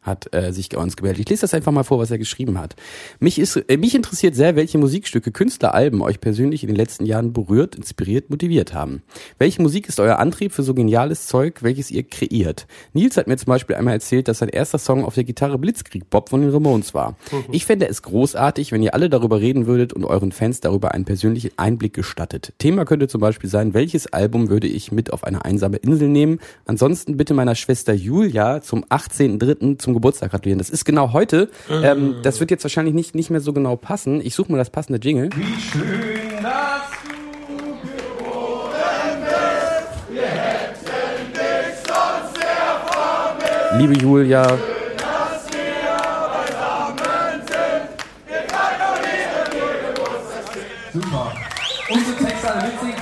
[0.06, 1.22] hat äh, sich uns gemeldet.
[1.22, 2.76] Ich lese das einfach mal vor, was er geschrieben hat.
[3.20, 7.06] Mich, ist, äh, mich interessiert sehr, welche Musikstücke, Künstler, Alben euch persönlich in den letzten
[7.06, 9.02] Jahren berührt, inspiriert, motiviert haben.
[9.40, 12.68] Welche Musik ist euer Antrieb für so geniales Zeug, welches ihr kreiert?
[12.94, 16.10] Nils hat mir zum Beispiel einmal erzählt, dass sein erster Song auf der Gitarre Blitzkrieg
[16.10, 17.18] Bob von den Ramones war.
[17.52, 21.06] Ich fände es großartig, wenn ihr alle darüber reden würdet und euren Fans darüber einen
[21.06, 22.54] persönlichen Einblick gestattet.
[22.60, 26.40] Thema könnte zum Beispiel sein, welches Album würde ich mit auf eine einsame Insel nehmen?
[26.66, 29.78] Ansonsten bitte meiner Schwester Julia zum 18.03.
[29.78, 30.60] zum Geburtstag gratulieren.
[30.60, 31.50] Das ist genau heute.
[31.70, 34.22] Ähm, das wird jetzt wahrscheinlich nicht, nicht mehr so genau passen.
[34.22, 35.30] Ich suche mal das passende Jingle.
[43.78, 44.58] Liebe Julia,
[50.96, 51.34] Super.
[51.90, 52.95] Unsere Texte alle mitsingen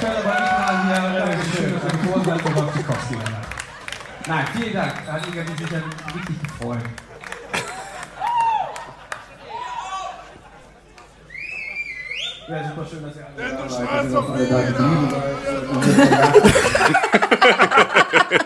[4.26, 4.94] Nein, vielen Dank.
[5.06, 5.84] Da hat Inga sich sicher
[6.16, 6.80] richtig gefreut.
[12.48, 15.34] Ja, super schön, dass ihr alle alle da geblieben seid.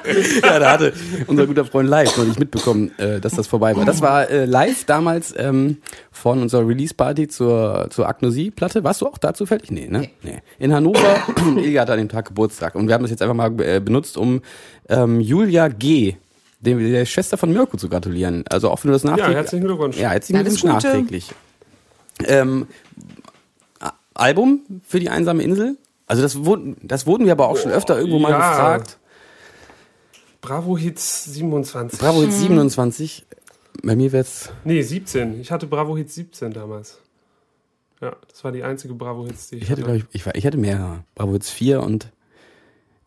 [0.44, 0.94] ja, da hatte
[1.26, 3.86] unser guter Freund live noch nicht mitbekommen, äh, dass das vorbei war.
[3.86, 5.78] Das war äh, live damals ähm,
[6.12, 8.84] von unserer Release-Party zur, zur Agnosie-Platte.
[8.84, 9.72] Warst du auch da zufällig?
[9.72, 10.10] Nee, ne?
[10.22, 10.42] Nee.
[10.60, 11.18] In Hannover.
[11.58, 12.76] Ilja hat an dem Tag Geburtstag.
[12.76, 14.42] Und wir haben das jetzt einfach mal äh, benutzt, um
[14.90, 16.16] ähm, Julia G.,
[16.60, 18.44] dem, der Schwester von Mirko zu gratulieren.
[18.50, 19.36] Also auch wenn du das nachträglich...
[19.36, 19.98] herzlichen Glückwunsch.
[19.98, 21.32] Ja, herzlichen Glückwunsch nachträglich.
[22.26, 22.68] Ähm,
[24.20, 25.78] Album für die einsame Insel?
[26.06, 28.50] Also das wurden, das wurden wir aber auch schon öfter irgendwo mal ja.
[28.50, 28.98] gefragt.
[30.42, 32.00] Bravo Hits 27.
[32.00, 33.26] Bravo Hits 27.
[33.84, 34.50] Bei mir wird's.
[34.64, 35.40] Nee, 17.
[35.42, 37.00] Ich hatte Bravo Hits 17 damals.
[38.02, 40.36] Ja, das war die einzige Bravo Hits, die ich, Ich hatte, glaube ich, ich, war,
[40.36, 41.04] ich hatte mehrere.
[41.16, 42.12] Bravo Hits 4 und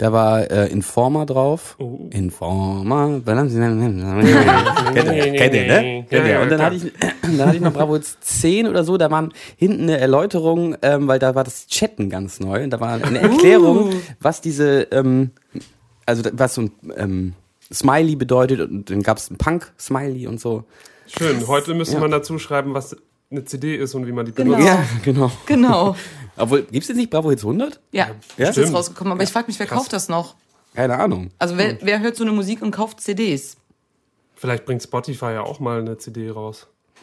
[0.01, 1.77] da war äh, Informer drauf.
[1.79, 2.09] Oh.
[2.09, 3.21] Informer.
[4.95, 5.13] Kennt
[5.55, 5.67] ihr?
[5.67, 6.07] Ne?
[6.09, 6.41] Kennt ihr?
[6.41, 6.85] Und dann hatte ich,
[7.23, 8.97] dann hatte ich noch Bravo Hits 10 oder so.
[8.97, 12.65] Da waren hinten eine Erläuterung, ähm, weil da war das Chatten ganz neu.
[12.65, 15.33] Und da war eine Erklärung, was diese, ähm,
[16.07, 17.33] also was so ein ähm,
[17.71, 18.63] Smiley bedeutet.
[18.71, 20.65] Und dann gab es ein Punk-Smiley und so.
[21.09, 21.47] Schön.
[21.47, 22.01] Heute müsste Ja.
[22.01, 22.97] man dazu schreiben, was
[23.31, 24.57] eine CD ist und wie man die Genau.
[24.57, 24.69] benutzt.
[24.69, 25.31] Ja, genau.
[25.47, 25.97] Genau.
[26.37, 27.79] Obwohl, gibt's jetzt nicht Bravo Hits 100?
[27.93, 28.49] Ja, Ja?
[28.49, 29.13] ist jetzt rausgekommen.
[29.13, 30.35] Aber ich frage mich, wer kauft das noch?
[30.75, 31.31] Keine Ahnung.
[31.39, 33.57] Also wer, wer hört so eine Musik und kauft CDs?
[34.37, 36.67] Vielleicht bringt Spotify ja auch mal eine CD raus.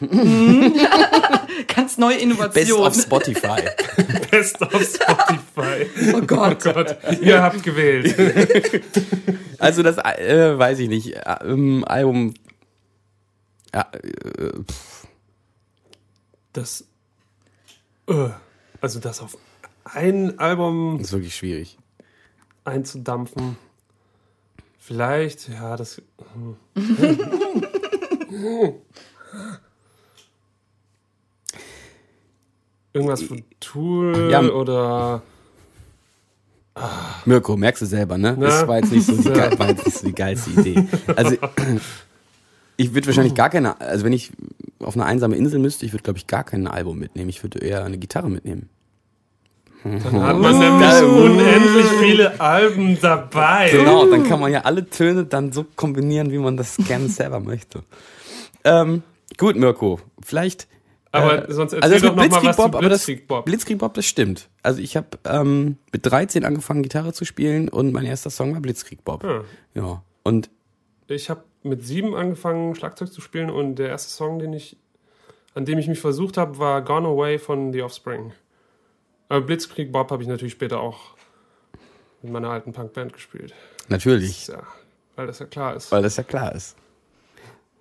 [1.74, 2.86] Ganz neue Best Innovation.
[2.86, 3.62] of Spotify.
[4.30, 5.86] Best of Spotify.
[6.14, 6.64] Oh Gott.
[6.66, 8.14] Oh Gott, ihr habt gewählt.
[9.58, 11.14] Also das äh, weiß ich nicht.
[11.16, 12.34] Äh, ähm, Album.
[13.74, 14.97] Ja, äh, pff,
[16.52, 16.84] Das.
[18.08, 18.28] Äh,
[18.80, 19.36] also das auf
[19.84, 21.78] ein Album ist wirklich schwierig.
[22.64, 23.56] einzudampfen.
[24.78, 26.00] Vielleicht, ja, das.
[26.34, 26.56] hm.
[32.92, 34.40] Irgendwas von Tool Ja.
[34.42, 35.22] oder.
[37.24, 38.36] Mirko, merkst du selber, ne?
[38.38, 38.46] Na?
[38.46, 39.24] Das war jetzt nicht so die,
[39.58, 40.86] war jetzt nicht so die geilste Idee.
[41.16, 41.36] Also
[42.76, 44.30] ich würde wahrscheinlich gar keine, also wenn ich
[44.80, 47.28] auf eine einsame Insel müsste, ich würde glaube ich gar kein Album mitnehmen.
[47.28, 48.68] Ich würde eher eine Gitarre mitnehmen.
[49.84, 53.70] Dann hat man nämlich unendlich viele Alben dabei.
[53.70, 57.40] Genau, dann kann man ja alle Töne dann so kombinieren, wie man das gerne selber
[57.40, 57.84] möchte.
[58.64, 59.02] Ähm,
[59.36, 60.66] gut, Mirko, vielleicht.
[61.10, 63.04] Aber äh, sonst erzähl also doch mit noch mal was Blitzkrieg Bob, zu aber das
[63.06, 63.44] Blitzkrieg Bob.
[63.44, 64.48] Blitzkrieg Bob, das stimmt.
[64.62, 68.60] Also ich habe ähm, mit 13 angefangen Gitarre zu spielen und mein erster Song war
[68.60, 69.24] Blitzkrieg Bob.
[69.24, 69.42] Ja.
[69.74, 70.02] Ja.
[70.24, 70.50] Und
[71.06, 74.76] Ich habe mit sieben angefangen, Schlagzeug zu spielen und der erste Song, den ich,
[75.54, 78.32] an dem ich mich versucht habe, war Gone Away von The Offspring.
[79.28, 81.16] Aber Blitzkrieg Bob habe ich natürlich später auch
[82.22, 83.54] mit meiner alten Punkband gespielt.
[83.88, 84.62] natürlich, Ja,
[85.16, 85.92] weil das ja klar ist.
[85.92, 86.76] weil das ja klar ist.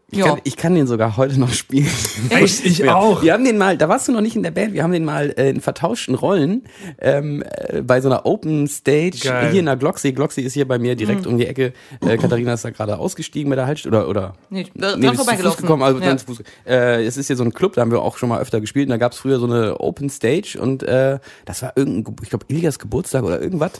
[0.09, 1.89] Ich, kann, ich kann den sogar heute noch spielen.
[2.29, 2.65] Echt?
[2.65, 2.95] Ich Ja.
[2.95, 3.21] auch.
[3.23, 5.03] Wir haben den mal, da warst du noch nicht in der Band, wir haben den
[5.03, 6.63] mal äh, in vertauschten Rollen
[6.99, 9.51] ähm, äh, bei so einer Open Stage Geil.
[9.51, 10.13] hier in der Glocksee.
[10.13, 11.73] Glocksee ist hier bei mir direkt um die Ecke.
[11.99, 15.13] Äh, Katharina ist da gerade ausgestiegen bei der Haltestelle oder, oder Nee, da- dran nee,
[15.13, 15.61] vorbeigelaufen.
[15.63, 16.17] gekommen, also Ja.
[16.17, 16.41] Fuß.
[16.65, 18.87] Äh, es ist hier so ein Club, da haben wir auch schon mal öfter gespielt
[18.87, 22.13] und da gab es früher so eine Open Stage und äh, das war irgendein, Ge-
[22.23, 23.71] ich glaube, Ilias Geburtstag oder irgendwas.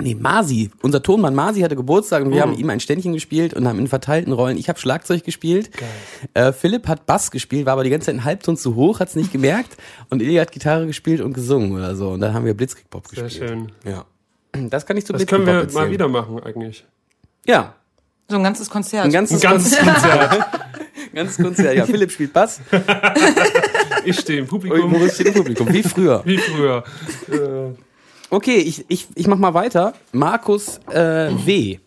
[0.00, 2.42] Nee, Masi, unser Tonmann Masi hatte Geburtstag und wir Oh.
[2.42, 4.56] haben ihm ein Ständchen gespielt und haben in verteilten Rollen.
[4.56, 5.70] Ich habe Schlagzeug gespielt,
[6.34, 9.16] äh, Philipp hat Bass gespielt, war aber die ganze Zeit einen Halbton zu hoch, hat's
[9.16, 9.76] nicht gemerkt
[10.10, 13.08] und Ilya hat Gitarre gespielt und gesungen oder so und dann haben wir Blitzkrieg Pop
[13.08, 13.50] Sehr gespielt.
[13.50, 13.72] schön.
[13.84, 14.04] Ja.
[14.70, 16.84] Das kann ich zu Das Blitzkrieg können wir mal wieder machen, eigentlich.
[17.46, 17.74] Ja,
[18.28, 19.04] So ein ganzes Konzert.
[19.04, 20.46] ein ganzes, Ein ganzes Konzert.
[21.14, 21.76] ganzes Konzert.
[21.76, 22.60] Ja, Philipp spielt Bass
[24.04, 24.90] Ich stehe im und Publikum.
[24.90, 26.22] Moritz steht im Publikum, wie früher.
[26.24, 26.84] Wie früher.
[27.30, 27.74] Äh,
[28.30, 29.94] Okay, ich, ich, ich mach mal weiter.
[30.12, 31.78] Markus äh, W.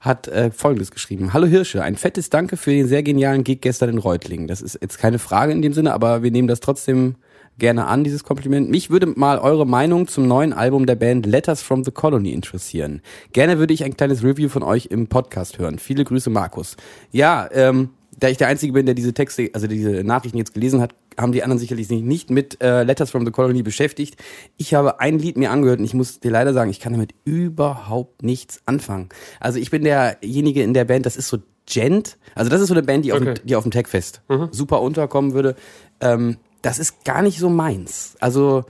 [0.00, 1.32] hat äh, Folgendes geschrieben.
[1.32, 4.48] Hallo Hirsche, ein fettes Danke für den sehr genialen Gig gestern in Reutlingen.
[4.48, 7.14] Das ist jetzt keine Frage in dem Sinne, aber wir nehmen das trotzdem
[7.58, 8.68] gerne an, dieses Kompliment.
[8.70, 13.00] Mich würde mal eure Meinung zum neuen Album der Band Letters from the Colony interessieren.
[13.32, 15.78] Gerne würde ich ein kleines Review von euch im Podcast hören.
[15.78, 16.76] Viele Grüße, Markus.
[17.12, 20.80] Ja, ähm, da ich der Einzige bin, der diese Texte, also diese Nachrichten jetzt gelesen
[20.80, 24.16] hat, haben die anderen sicherlich nicht, nicht mit äh, Letters from the Colony beschäftigt.
[24.56, 27.14] Ich habe ein Lied mir angehört und ich muss dir leider sagen, ich kann damit
[27.24, 29.08] überhaupt nichts anfangen.
[29.40, 32.74] Also ich bin derjenige in der Band, das ist so Gent, also das ist so
[32.74, 33.34] eine Band, die auf, Okay.
[33.34, 35.56] dem, die auf dem Techfest super unterkommen würde.
[36.00, 38.16] Ähm, das ist gar nicht so meins.
[38.20, 38.64] Also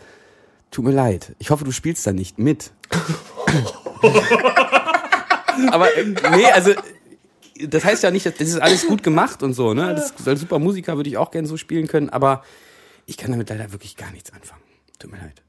[0.70, 1.34] tut mir leid.
[1.38, 2.70] Ich hoffe, du spielst da nicht mit.
[5.72, 6.04] Aber äh,
[6.36, 6.70] nee, also
[7.60, 9.94] das heißt ja nicht, dass das ist alles gut gemacht und so, ne?
[9.94, 12.42] Das als super Musiker würde ich auch gerne so spielen können, aber
[13.06, 14.62] ich kann damit leider wirklich gar nichts anfangen.
[14.98, 15.42] Tut mir leid.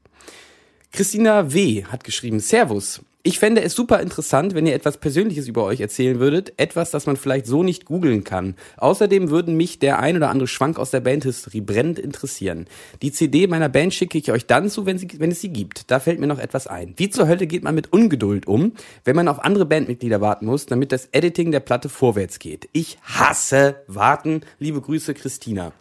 [0.92, 1.84] Christina W.
[1.84, 3.00] hat geschrieben, Servus.
[3.26, 6.52] Ich fände es super interessant, wenn ihr etwas Persönliches über euch erzählen würdet.
[6.58, 8.54] Etwas, das man vielleicht so nicht googeln kann.
[8.76, 12.66] Außerdem würden mich der ein oder andere Schwank aus der Bandhistorie brennend interessieren.
[13.02, 15.90] Die CD meiner Band schicke ich euch dann zu, wenn, sie, wenn es sie gibt.
[15.90, 16.94] Da fällt mir noch etwas ein.
[16.98, 20.66] Wie zur Hölle geht man mit Ungeduld um, wenn man auf andere Bandmitglieder warten muss,
[20.66, 22.68] damit das Editing der Platte vorwärts geht?
[22.70, 24.42] Ich hasse warten.
[24.60, 25.72] Liebe Grüße, Christina.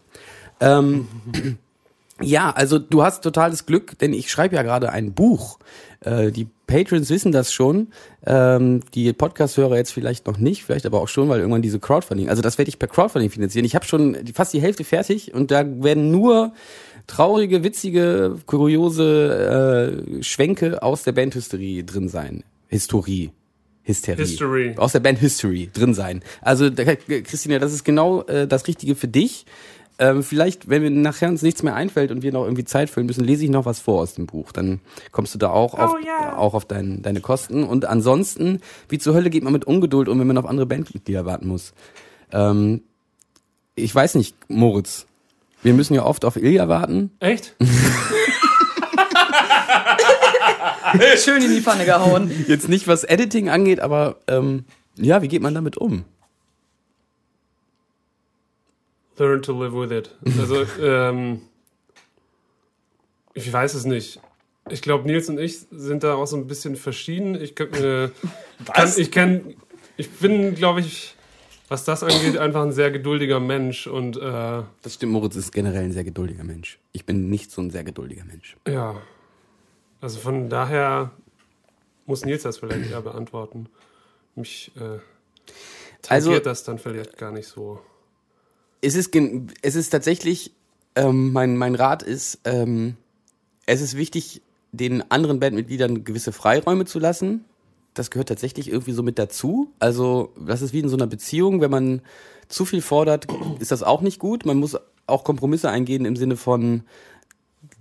[0.60, 1.08] Ähm,
[2.22, 5.60] ja, also du hast totales Glück, denn ich schreibe ja gerade ein Buch.
[6.02, 7.90] Äh, die Patrons wissen das schon,
[8.26, 12.30] ähm, die Podcast-Hörer jetzt vielleicht noch nicht, vielleicht aber auch schon, weil irgendwann diese Crowdfunding,
[12.30, 13.66] also das werde ich per Crowdfunding finanzieren.
[13.66, 16.54] Ich habe schon fast die Hälfte fertig und da werden nur
[17.08, 22.44] traurige, witzige, kuriose äh, Schwenke aus der Bandhistorie drin sein.
[22.68, 23.32] Historie.
[23.84, 24.26] Hysterie.
[24.26, 24.74] History.
[24.78, 26.24] Aus der Band History drin sein.
[26.42, 29.46] Also, da- Christina, das ist genau äh, das Richtige für dich.
[29.98, 33.08] Ähm, vielleicht, wenn wir nachher uns nichts mehr einfällt und wir noch irgendwie Zeit füllen
[33.08, 34.52] müssen, lese ich noch was vor aus dem Buch.
[34.52, 34.82] Dann
[35.12, 35.96] kommst du da auch auf,
[36.36, 37.64] auch auf dein, deine Kosten.
[37.64, 41.26] Und ansonsten, wie zur Hölle geht man mit Ungeduld um, wenn man auf andere Bandmitglieder
[41.26, 41.74] warten muss?
[42.34, 42.82] Ähm,
[43.76, 45.06] ich weiß nicht, Moritz.
[45.64, 47.12] Wir müssen ja oft auf Ilja warten.
[47.20, 47.56] Echt?
[51.18, 52.32] Schön in die Pfanne gehauen.
[52.48, 54.66] Jetzt nicht, was Editing angeht, aber ähm,
[54.98, 56.04] ja, wie geht man damit um?
[59.18, 60.16] Learn to live with it.
[60.40, 61.42] Also, ähm,
[63.34, 64.20] ich weiß es nicht.
[64.70, 67.40] Ich glaube, Nils und ich sind da auch so ein bisschen verschieden.
[67.40, 68.10] Ich, kann, äh,
[68.74, 69.56] kann, ich kenn,
[69.98, 71.16] ich bin, glaube ich,
[71.68, 75.84] was das angeht, einfach ein sehr geduldiger Mensch und äh, Das stimmt, Moritz ist generell
[75.84, 76.80] ein sehr geduldiger Mensch.
[76.92, 78.56] Ich bin nicht so ein sehr geduldiger Mensch.
[78.68, 78.96] ja.
[80.02, 81.12] Also von daher
[82.06, 83.68] muss Nils das vielleicht eher beantworten.
[84.36, 85.00] Mich äh,
[86.10, 87.80] Also- tangiert das dann vielleicht gar nicht so.
[88.86, 89.16] Es ist,
[89.64, 90.52] es ist tatsächlich,
[90.96, 92.96] ähm, mein, mein Rat ist, ähm,
[93.66, 97.46] es ist wichtig, den anderen Bandmitgliedern gewisse Freiräume zu lassen.
[97.96, 99.72] Das gehört tatsächlich irgendwie so mit dazu.
[99.80, 101.62] Also, das ist wie in so einer Beziehung.
[101.62, 102.02] Wenn man
[102.48, 103.26] zu viel fordert,
[103.60, 104.46] ist das auch nicht gut.
[104.46, 106.84] Man muss auch Kompromisse eingehen im Sinne von,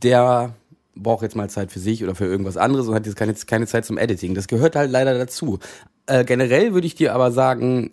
[0.03, 0.55] der
[0.95, 3.67] braucht jetzt mal Zeit für sich oder für irgendwas anderes und hat jetzt keine, keine
[3.67, 4.35] Zeit zum Editing.
[4.35, 5.59] Das gehört halt leider dazu.
[6.07, 7.93] Äh, generell würde ich dir aber sagen,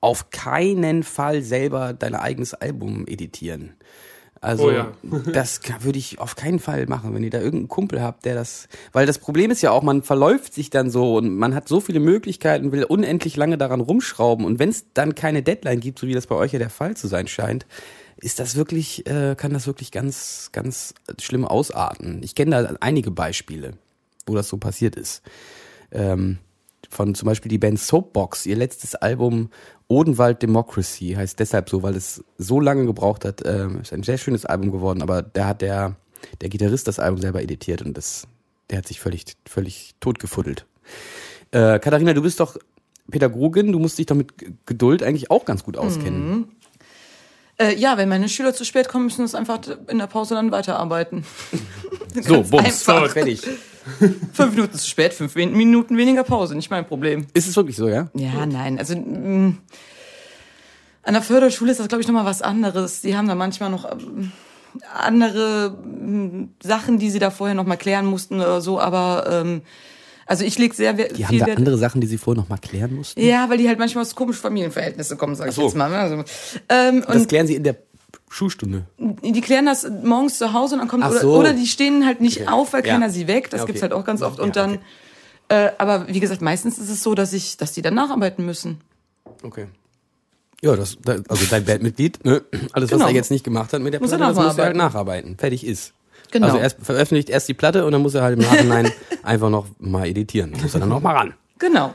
[0.00, 3.74] auf keinen Fall selber dein eigenes Album editieren.
[4.40, 4.92] Also Oh ja.
[5.32, 8.68] das würde ich auf keinen Fall machen, wenn ihr da irgendeinen Kumpel habt, der das,
[8.92, 11.80] weil das Problem ist ja auch, man verläuft sich dann so und man hat so
[11.80, 16.06] viele Möglichkeiten, will unendlich lange daran rumschrauben und wenn es dann keine Deadline gibt, so
[16.06, 17.66] wie das bei euch ja der Fall zu sein scheint,
[18.20, 22.20] ist das wirklich, äh, kann das wirklich ganz, ganz schlimm ausarten.
[22.22, 23.74] Ich kenne da einige Beispiele,
[24.26, 25.22] wo das so passiert ist.
[25.92, 26.38] Ähm,
[26.90, 29.50] von zum Beispiel die Band Soapbox, ihr letztes Album
[29.88, 33.42] Odenwald Democracy heißt deshalb so, weil es so lange gebraucht hat.
[33.44, 35.96] Ähm, ist ein sehr schönes Album geworden, aber da hat der,
[36.40, 38.28] der Gitarrist das Album selber editiert und das,
[38.70, 40.66] der hat sich völlig, völlig totgefuddelt.
[41.50, 42.58] Äh, Katharina, du bist doch
[43.10, 44.34] Pädagogin, du musst dich doch mit
[44.66, 46.48] Geduld eigentlich auch ganz gut auskennen.
[47.58, 50.34] Äh, ja, wenn meine Schüler zu spät kommen, müssen wir es einfach in der Pause
[50.34, 51.24] dann weiterarbeiten.
[52.22, 53.42] So, bums, fertig.
[54.32, 57.26] Fünf Minuten zu spät, fünf Min- Minuten weniger Pause, nicht mein Problem.
[57.34, 58.08] Ist es wirklich so, ja?
[58.14, 59.54] Ja, nein, also mh,
[61.02, 63.00] an der Förderschule ist das, glaube ich, nochmal was anderes.
[63.00, 64.32] Die haben da manchmal noch ähm,
[64.94, 69.62] andere mh, Sachen, die sie da vorher nochmal klären mussten oder so, aber ähm,
[70.26, 71.56] also ich lege sehr Die haben da Wert.
[71.56, 73.18] andere Sachen, die sie vorher noch mal klären mussten.
[73.24, 75.62] Ja, weil die halt manchmal aus komischen Familienverhältnissen kommen, sag ich so.
[75.62, 75.88] jetzt mal.
[75.88, 75.96] ne?
[75.96, 76.24] Also,
[76.68, 77.76] ähm, Das klären sie in der
[78.30, 78.84] Schulstunde.
[78.98, 81.36] die klären das morgens zu Hause und dann kommt Ach oder, so.
[81.38, 82.48] oder die stehen halt nicht Okay.
[82.50, 82.92] auf, weil Ja.
[82.94, 83.52] keiner sie weckt.
[83.52, 83.72] Das Ja, okay.
[83.72, 84.38] gibt's halt auch ganz oft.
[84.38, 84.80] Und Ja, dann, okay.
[85.66, 88.80] äh, aber wie gesagt, meistens ist es so, dass ich, dass die dann nacharbeiten müssen.
[89.42, 89.66] Okay.
[90.60, 92.42] Ja, das, da- also dein Bandmitglied, ne?
[92.72, 93.06] alles was Genau.
[93.08, 94.78] er jetzt nicht gemacht hat mit der Muss Platte, das muss er halt nacharbeiten.
[94.78, 95.38] nacharbeiten.
[95.38, 95.92] Fertig ist.
[96.32, 96.46] Genau.
[96.48, 98.90] Also erst veröffentlicht erst die Platte und dann muss er halt im Nachhinein
[99.22, 100.52] einfach noch mal editieren.
[100.60, 101.34] Muss er dann noch mal ran.
[101.58, 101.94] Genau.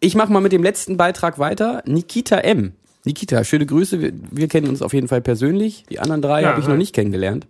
[0.00, 1.82] Ich mache mal mit dem letzten Beitrag weiter.
[1.86, 2.72] Nikita M.
[3.04, 4.00] Nikita, schöne Grüße.
[4.00, 5.84] Wir, wir kennen uns auf jeden Fall persönlich.
[5.90, 6.70] Die anderen drei Ja, habe ich hi.
[6.72, 7.46] noch nicht kennengelernt.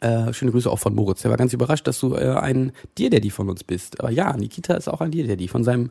[0.00, 1.22] Äh, schöne Grüße auch von Moritz.
[1.22, 4.00] Der war ganz überrascht, dass du äh, ein Dear-Daddy von uns bist.
[4.00, 5.48] Aber ja, Nikita ist auch ein Dear-Daddy.
[5.48, 5.90] Von seinem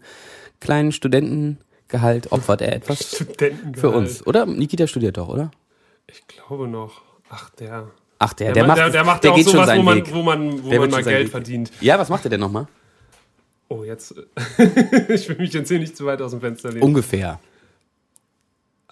[0.59, 3.79] kleinen Studentengehalt opfert er etwas Studentengehalt.
[3.79, 4.25] für uns.
[4.27, 4.45] Oder?
[4.45, 5.51] Nikita studiert doch, oder?
[6.07, 7.01] Ich glaube noch.
[7.29, 7.87] Ach, der.
[8.19, 9.67] Ach, der, Der, der, ma- macht, der, der macht der ja auch geht schon sowas,
[9.67, 11.31] seinen wo man, wo man, wo Der man mal schon Geld Weg.
[11.31, 11.71] verdient.
[11.81, 12.67] Ja, was macht er denn nochmal?
[13.69, 14.15] Oh, jetzt.
[15.09, 16.83] ich will mich jetzt hier nicht zu weit aus dem Fenster lehnen.
[16.83, 17.39] Ungefähr.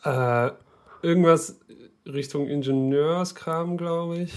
[0.06, 0.52] Äh,
[1.02, 1.60] irgendwas
[2.06, 4.34] Richtung Ingenieurskram, glaube ich.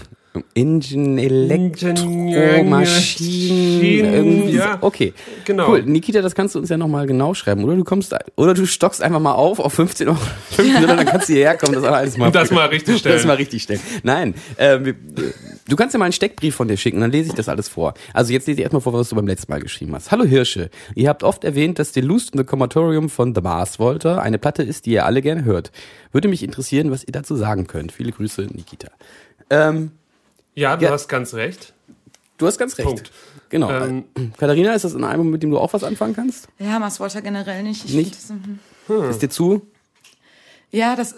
[0.53, 4.55] Ingen, Elektromaschinen, Maschinen, irgendwie.
[4.57, 4.77] ja.
[4.81, 5.13] Okay,
[5.45, 5.69] Genau.
[5.71, 5.83] cool.
[5.83, 7.63] Nikita, das kannst du uns ja nochmal genau schreiben.
[7.63, 10.17] Oder du kommst, oder du stockst einfach mal auf auf 15 Euro,
[10.51, 13.15] 15 Euro dann kannst du hierher kommen, das alles mal, Und das mal richtig stellen.
[13.15, 13.79] Das mal richtig stellen.
[14.03, 14.93] Nein, äh,
[15.67, 17.95] du kannst ja mal einen Steckbrief von dir schicken, dann lese ich das alles vor.
[18.13, 20.11] Also jetzt lese ich erstmal vor, was du beim letzten Mal geschrieben hast.
[20.11, 24.37] Hallo Hirsche, ihr habt oft erwähnt, dass Delusion the Comatorium von The Mars Volta eine
[24.37, 25.71] Platte ist, die ihr alle gerne hört.
[26.11, 27.91] Würde mich interessieren, was ihr dazu sagen könnt.
[27.91, 28.89] Viele Grüße, Nikita.
[29.51, 29.91] Ähm,
[30.59, 30.91] Ja, du Ja.
[30.91, 31.73] hast ganz recht.
[32.37, 32.87] du hast ganz recht.
[32.87, 33.11] Punkt.
[33.49, 33.69] Genau.
[33.71, 34.03] Ähm,
[34.37, 36.47] Katharina, ist das ein Album, mit dem du auch was anfangen kannst?
[36.59, 37.85] Ja, Mars Volta generell nicht.
[37.85, 38.13] Ich Nicht?
[38.15, 38.59] Das, mhm.
[39.09, 39.65] Ist dir zu?
[40.71, 41.15] ja, das.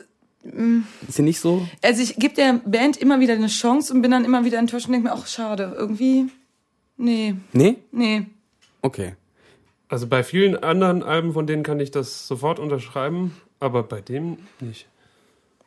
[1.07, 1.67] Ist dir nicht so?
[1.83, 4.87] Also ich gebe der Band immer wieder eine Chance und bin dann immer wieder enttäuscht
[4.87, 6.25] und denke mir, ach schade, irgendwie.
[6.97, 7.77] Nee, Nee?
[7.91, 8.25] nee.
[8.81, 9.15] Okay.
[9.87, 14.37] Also bei vielen anderen Alben von denen kann ich das sofort unterschreiben, aber bei dem
[14.59, 14.87] nicht.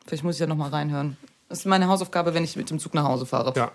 [0.05, 1.15] Vielleicht muss ich ja nochmal reinhören.
[1.49, 3.53] Das ist meine Hausaufgabe, wenn ich mit dem Zug nach Hause fahre.
[3.55, 3.71] Ja.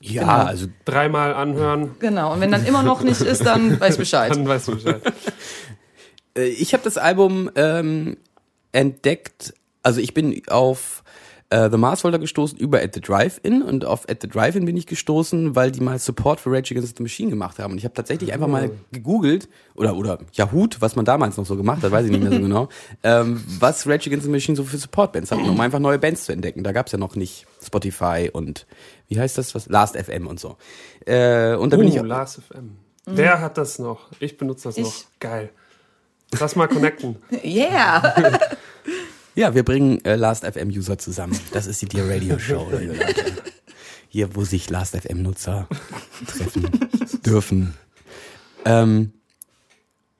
[0.00, 0.32] Ja, Genau.
[0.32, 2.32] also Dreimal anhören, Genau.
[2.32, 4.30] Und wenn dann immer noch nicht ist, dann weiß ich Bescheid.
[4.34, 5.02] dann weißt du Bescheid.
[6.36, 8.16] Äh, Ich habe das Album ähm,
[8.70, 11.02] entdeckt, also ich bin auf
[11.50, 14.76] äh, The Mars Volta gestoßen über At the Drive-In und auf At the Drive-In bin
[14.76, 17.72] ich gestoßen, weil die mal Support für Rage Against the Machine gemacht haben.
[17.72, 21.56] Und ich habe tatsächlich einfach mal gegoogelt oder oder Yahoo, was man damals noch so
[21.56, 22.68] gemacht hat, weiß ich nicht mehr so genau,
[23.02, 26.32] ähm, was Rage Against the Machine so für Support-Bands hatten, um einfach neue Bands zu
[26.32, 26.64] entdecken.
[26.64, 28.66] Da gab's ja noch nicht Spotify und
[29.08, 30.56] wie heißt das, was Last FM und so.
[31.06, 32.76] Äh, und da bin ich Oh, Lars FM.
[33.06, 34.08] Wer hat das noch?
[34.20, 34.86] Ich benutze das noch.
[34.86, 35.06] Ich.
[35.18, 35.50] Geil.
[36.38, 37.16] Lass mal connecten.
[37.42, 38.14] Yeah!
[39.38, 41.38] Ja, wir bringen äh, Last.fm-User zusammen.
[41.52, 43.24] Das ist die Dear Radio Show, liebe Leute.
[44.08, 45.68] Hier, wo sich Last.fm-Nutzer
[46.26, 46.68] treffen
[47.24, 47.74] dürfen.
[48.64, 49.12] Ähm,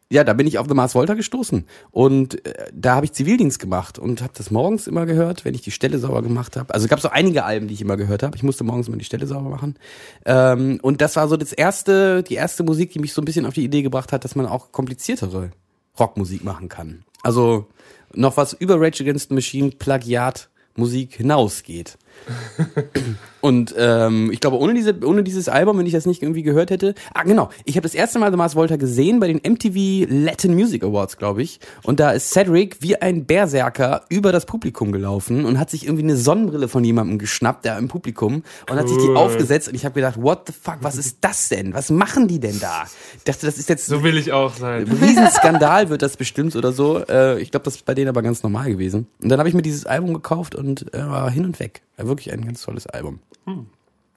[0.09, 1.67] ja, da bin ich auf The Mars Volta gestoßen.
[1.91, 5.63] Und äh, da habe ich Zivildienst gemacht und habe das morgens immer gehört, wenn ich
[5.63, 6.73] die Stelle sauber gemacht habe.
[6.73, 8.37] Also gab es so einige Alben, die ich immer gehört habe.
[8.37, 9.81] Ich musste morgens immer die Stelle sauber machen.
[10.27, 13.47] Ähm, und das war so das erste, die erste Musik, die mich so ein bisschen
[13.47, 15.51] auf die Idee gebracht hat, dass man auch kompliziertere
[15.99, 17.03] Rockmusik machen kann.
[17.25, 17.67] Also
[18.15, 21.99] noch was über Rage Against the Machine Plagiat Musik hinausgeht.
[23.41, 26.71] Und ähm, ich glaube, ohne, diese, ohne dieses Album, wenn ich das nicht irgendwie gehört
[26.71, 26.95] hätte.
[27.15, 27.51] Ah, genau.
[27.65, 31.19] Ich habe das erste Mal The Mars Volta gesehen bei den MTV Latin Music Awards,
[31.19, 31.61] glaube ich.
[31.85, 36.03] Und da ist Cedric wie ein Berserker über das Publikum gelaufen und hat sich irgendwie
[36.03, 39.69] eine Sonnenbrille von jemandem geschnappt, da im Publikum, und hat sich die aufgesetzt.
[39.69, 41.75] Und ich habe gedacht, what the fuck, was ist das denn?
[41.75, 42.85] Was machen die denn da?
[43.17, 44.85] Ich dachte, das ist jetzt So will ich auch sein.
[45.01, 47.05] Riesenskandal wird das bestimmt oder so.
[47.09, 49.07] Äh, ich glaube, das ist bei denen aber ganz normal gewesen.
[49.23, 51.83] Und dann habe ich mir dieses Album gekauft und äh, war hin und weg.
[51.99, 53.21] War wirklich ein ganz tolles Album.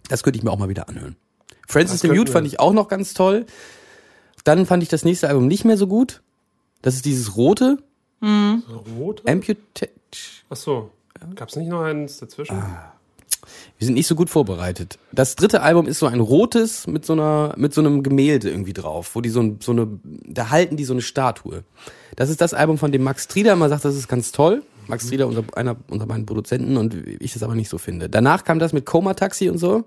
[0.07, 1.15] Das könnte ich mir auch mal wieder anhören.
[1.67, 3.45] Francis Das the Mute fand ich auch noch ganz toll.
[4.43, 6.21] Dann fand ich das nächste Album nicht mehr so gut.
[6.81, 7.77] Das ist dieses rote,
[8.97, 9.27] Rot?
[9.27, 9.89] Amputate.
[10.49, 10.91] Ach so.
[11.35, 12.61] Gab's nicht noch eins dazwischen?
[13.77, 14.99] Wir sind nicht so gut vorbereitet.
[15.11, 18.73] Das dritte Album ist so ein rotes mit so einer, mit so einem Gemälde irgendwie
[18.73, 21.63] drauf, wo die so, ein, so eine, da halten die so eine Statue.
[22.15, 24.63] Das ist das Album, von dem Max Trieder immer sagt, das ist ganz toll.
[24.87, 28.09] Max Trieder, unser, einer unter meinen Produzenten und ich das aber nicht so finde.
[28.09, 29.85] Danach kam das mit Coma Taxi und so.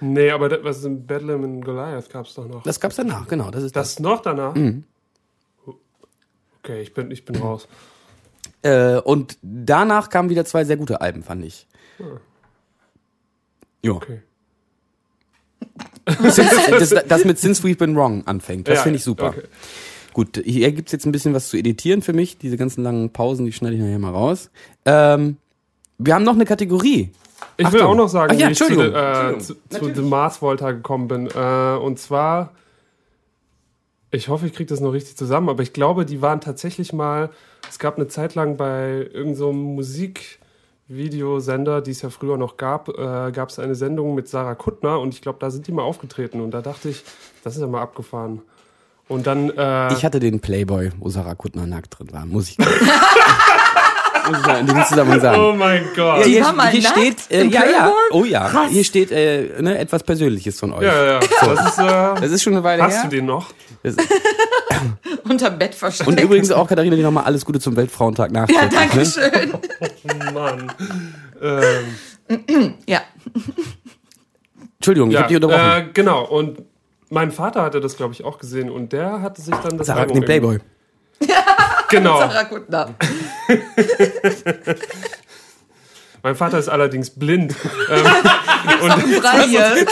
[0.00, 2.62] Nee, aber das, was in Bedlam in Goliath gab's doch noch.
[2.62, 3.50] Das gab's danach, genau.
[3.50, 3.94] Das ist das.
[3.94, 4.54] Das noch danach?
[4.54, 4.84] Mhm.
[6.62, 7.66] Okay, ich bin, ich bin raus.
[8.62, 11.66] Äh, und danach kamen wieder zwei sehr gute Alben, fand ich.
[13.82, 13.92] Ja.
[13.92, 14.22] Okay.
[16.04, 16.36] Das,
[17.08, 18.68] das mit Since We've Been Wrong anfängt.
[18.68, 19.28] Das Ja, finde ich super.
[19.28, 19.42] okay.
[20.16, 22.38] Gut, hier gibt's jetzt ein bisschen was zu editieren für mich.
[22.38, 24.48] Diese ganzen langen Pausen, die schneide ich nachher mal raus.
[24.86, 25.36] Ähm,
[25.98, 27.10] wir haben noch eine Kategorie.
[27.58, 27.92] Ich will Achtung.
[27.92, 29.94] auch noch sagen, Ach ja, wie ich zu, äh, zu, zu.
[29.94, 31.26] The Mars Volta gekommen bin.
[31.26, 32.54] Äh, und zwar,
[34.10, 37.28] ich hoffe, ich kriege das noch richtig zusammen, aber ich glaube, die waren tatsächlich mal,
[37.68, 42.88] es gab eine Zeit lang bei irgendeinem so Musikvideosender, die es ja früher noch gab,
[42.88, 45.82] äh, gab es eine Sendung mit Sarah Kuttner und ich glaube, da sind die mal
[45.82, 47.04] aufgetreten und da dachte ich,
[47.44, 48.40] das ist ja mal abgefahren.
[49.08, 52.26] Und dann, äh, Ich hatte den Playboy, wo Sarah Kuttner nackt drin war.
[52.26, 52.58] Muss ich,
[54.28, 55.40] muss ich in diesem Zusammenhang sagen.
[55.40, 56.24] oh mein Gott.
[56.26, 57.92] Die hier, war mal hier nackt steht, äh, im ja, ja, Playboy?
[58.10, 60.82] oh ja, hier steht äh, ne, etwas Persönliches von euch.
[60.82, 61.84] Ja, ja, das ist, äh,
[62.20, 63.02] Das ist schon eine Weile hast her.
[63.04, 63.52] du den noch?
[65.28, 66.08] Unter Bett versteckt.
[66.08, 68.70] und übrigens auch, Katharina, dir nochmal alles Gute zum Weltfrauentag ja, nachträglich.
[68.72, 69.06] danke ne?
[69.06, 70.34] schön.
[70.34, 70.72] Mann.
[71.40, 73.02] ähm, Ja.
[74.78, 75.88] Entschuldigung, ich Ja, habe dich unterbrochen.
[75.88, 76.24] äh, genau.
[76.24, 76.58] Und
[77.10, 80.00] mein Vater hatte das, glaube ich, auch gesehen und der hatte sich dann das Sarah,
[80.00, 80.58] Album den Playboy.
[81.88, 82.18] Genau.
[82.18, 82.94] Sarah Kuttner.
[86.22, 87.54] Mein Vater ist allerdings blind.
[87.88, 88.04] ähm,
[89.20, 89.86] Braille.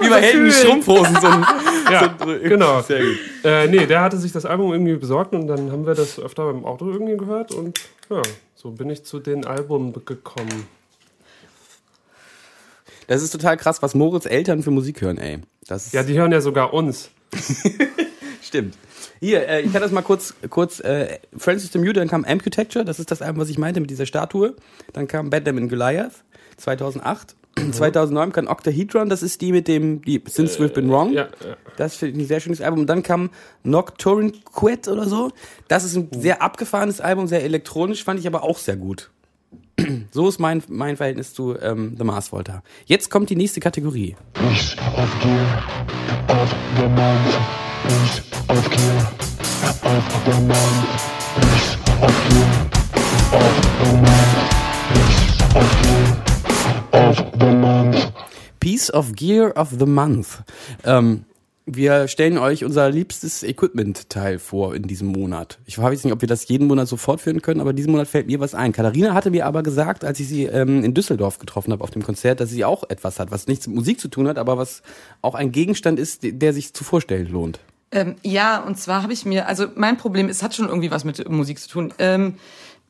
[0.00, 1.20] Wie bei Helden Strumpfhosen.
[1.20, 1.44] So ein,
[1.92, 2.80] ja, so, genau.
[2.80, 3.18] Sehr gut.
[3.44, 6.50] Äh, nee, der hatte sich das Album irgendwie besorgt und dann haben wir das öfter
[6.50, 8.22] beim Auto irgendwie gehört und ja,
[8.54, 10.66] so bin ich zu den Alben gekommen.
[13.06, 15.38] Das ist total krass, was Moritz Eltern für Musik hören, ey.
[15.66, 17.10] Das Ja, die hören ja sogar uns.
[18.42, 18.76] stimmt.
[19.20, 22.84] Hier, äh, ich kann das mal kurz, kurz, äh, Francis the Mute, dann kam Amputecture,
[22.84, 24.54] das ist das Album, was ich meinte mit dieser Statue.
[24.92, 26.24] Dann kam Batman in Goliath,
[26.56, 27.34] 2008.
[27.72, 31.12] 2009 kam Octahedron, das ist die mit dem, die Since We've Been Wrong.
[31.12, 31.56] Ja, ja.
[31.76, 32.80] Das finde ich ein sehr schönes Album.
[32.80, 33.30] Und dann kam
[33.62, 35.32] Nocturne Quet oder so.
[35.66, 39.10] Das ist ein sehr abgefahrenes Album, sehr elektronisch, fand ich aber auch sehr gut.
[40.10, 42.62] So ist mein, mein Verhältnis zu ähm, The Mars Volta.
[42.86, 44.16] Jetzt kommt die nächste Kategorie.
[44.32, 45.62] Piece of gear
[46.28, 47.36] of the month.
[47.84, 49.12] Piece of gear
[49.92, 50.86] of the month.
[51.40, 52.46] Piece of gear
[53.32, 54.56] of the month.
[54.94, 56.16] Piece of gear
[56.92, 58.12] of the month.
[58.60, 60.42] Piece of Gear of the Month.
[60.84, 61.24] Ähm,
[61.68, 65.58] wir stellen euch unser liebstes Equipment-Teil vor in diesem Monat.
[65.66, 68.28] Ich weiß nicht, ob wir das jeden Monat so fortführen können, aber diesen Monat fällt
[68.28, 68.72] mir was ein.
[68.72, 72.04] Katharina hatte mir aber gesagt, als ich sie ähm, in Düsseldorf getroffen habe auf dem
[72.04, 74.82] Konzert, dass sie auch etwas hat, was nichts mit Musik zu tun hat, aber was
[75.22, 77.58] auch ein Gegenstand ist, der sich zu vorstellen lohnt.
[77.90, 81.02] Ähm, ja, und zwar habe ich mir, also mein Problem ist, hat schon irgendwie was
[81.02, 81.92] mit Musik zu tun.
[81.98, 82.36] Ähm,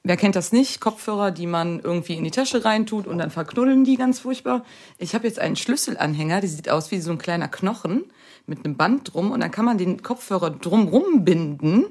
[0.04, 0.82] wer kennt das nicht?
[0.82, 4.66] Kopfhörer, die man irgendwie in die Tasche reintut und dann verknuddeln die ganz furchtbar.
[4.98, 8.04] Ich habe jetzt einen Schlüsselanhänger, der sieht aus wie so ein kleiner Knochen
[8.46, 11.86] mit einem Band drum und dann kann man den Kopfhörer drumrum binden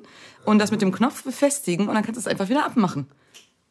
[0.46, 3.08] und das mit dem Knopf befestigen und dann kannst du es einfach wieder abmachen.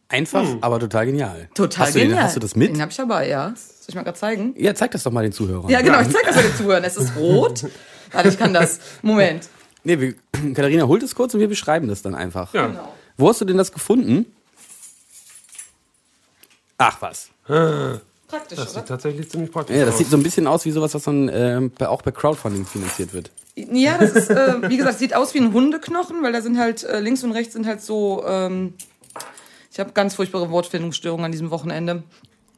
[0.08, 1.48] Einfach, aber total genial.
[1.54, 2.18] Total hast du, genial.
[2.18, 2.70] Den, hast du das mit?
[2.70, 3.54] Den habe ich dabei, ja.
[3.56, 4.54] Soll ich mal gerade zeigen?
[4.56, 5.68] Ja, zeig das doch mal den Zuhörern.
[5.70, 6.84] Ja, genau, ich zeig das mal den Zuhörern.
[6.84, 7.66] Es ist rot.
[8.12, 8.80] Warte, ich kann das.
[9.02, 9.48] Moment.
[9.82, 10.14] Nee, wir,
[10.54, 12.52] Katharina holt es kurz und wir beschreiben das dann einfach.
[12.54, 12.66] Ja.
[12.66, 12.94] Genau.
[13.16, 14.26] Wo hast du denn das gefunden?
[16.78, 17.30] Ach was.
[18.36, 18.80] Praktisch, Das oder?
[18.80, 19.98] sieht tatsächlich ziemlich praktisch Ja, das aus.
[19.98, 23.30] sieht so ein bisschen aus wie sowas, was dann ähm, auch bei Crowdfunding finanziert wird.
[23.56, 26.82] Ja, das ist, äh, wie gesagt, sieht aus wie ein Hundeknochen, weil da sind halt
[26.82, 28.24] äh, links und rechts sind halt so.
[28.26, 28.74] Ähm,
[29.70, 32.02] ich habe ganz furchtbare Wortfindungsstörungen an diesem Wochenende.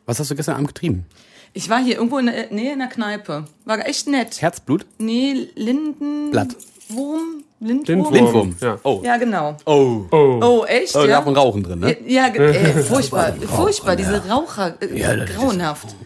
[0.07, 1.05] Was hast du gestern Abend getrieben?
[1.53, 3.45] Ich war hier irgendwo in der Nähe in der Kneipe.
[3.65, 4.41] War echt nett.
[4.43, 4.87] Herzblut?
[4.99, 6.31] Nee, Linden.
[6.31, 6.55] Blatt.
[6.89, 7.43] Wurm?
[7.61, 7.87] Lindwurm?
[7.87, 8.15] Lindwurm.
[8.15, 8.57] Lindwurm.
[8.61, 8.79] Ja.
[8.83, 9.01] Oh.
[9.05, 9.57] Ja, genau.
[9.65, 10.03] Oh.
[10.11, 10.41] Oh.
[10.43, 10.95] Oh, echt?
[10.95, 11.17] Oh, da ja?
[11.17, 11.97] darf man rauchen drin, ne?
[12.07, 15.97] Ja, ge- äh, furchtbar, furchtbar, diese Raucher, äh, Ja, grauenhaft.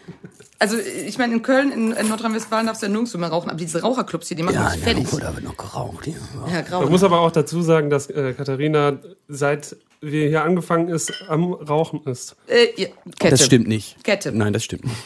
[0.58, 3.58] Also ich meine, in Köln, in, in Nordrhein-Westfalen darfst du ja nirgendwo mehr rauchen, aber
[3.58, 5.06] diese Raucherclubs hier, die machen mich fertig.
[5.08, 6.06] da wird noch geraucht.
[6.06, 6.12] Ja.
[6.12, 6.90] Ja, Man grauenhaft.
[6.92, 12.02] muss aber auch dazu sagen, dass äh, Katharina seit wir hier angefangen ist, am Rauchen
[12.04, 12.36] ist.
[12.46, 13.30] Äh, ja, Kette.
[13.32, 14.02] Das stimmt nicht.
[14.04, 14.32] Kette.
[14.32, 14.96] Nein, das stimmt nicht.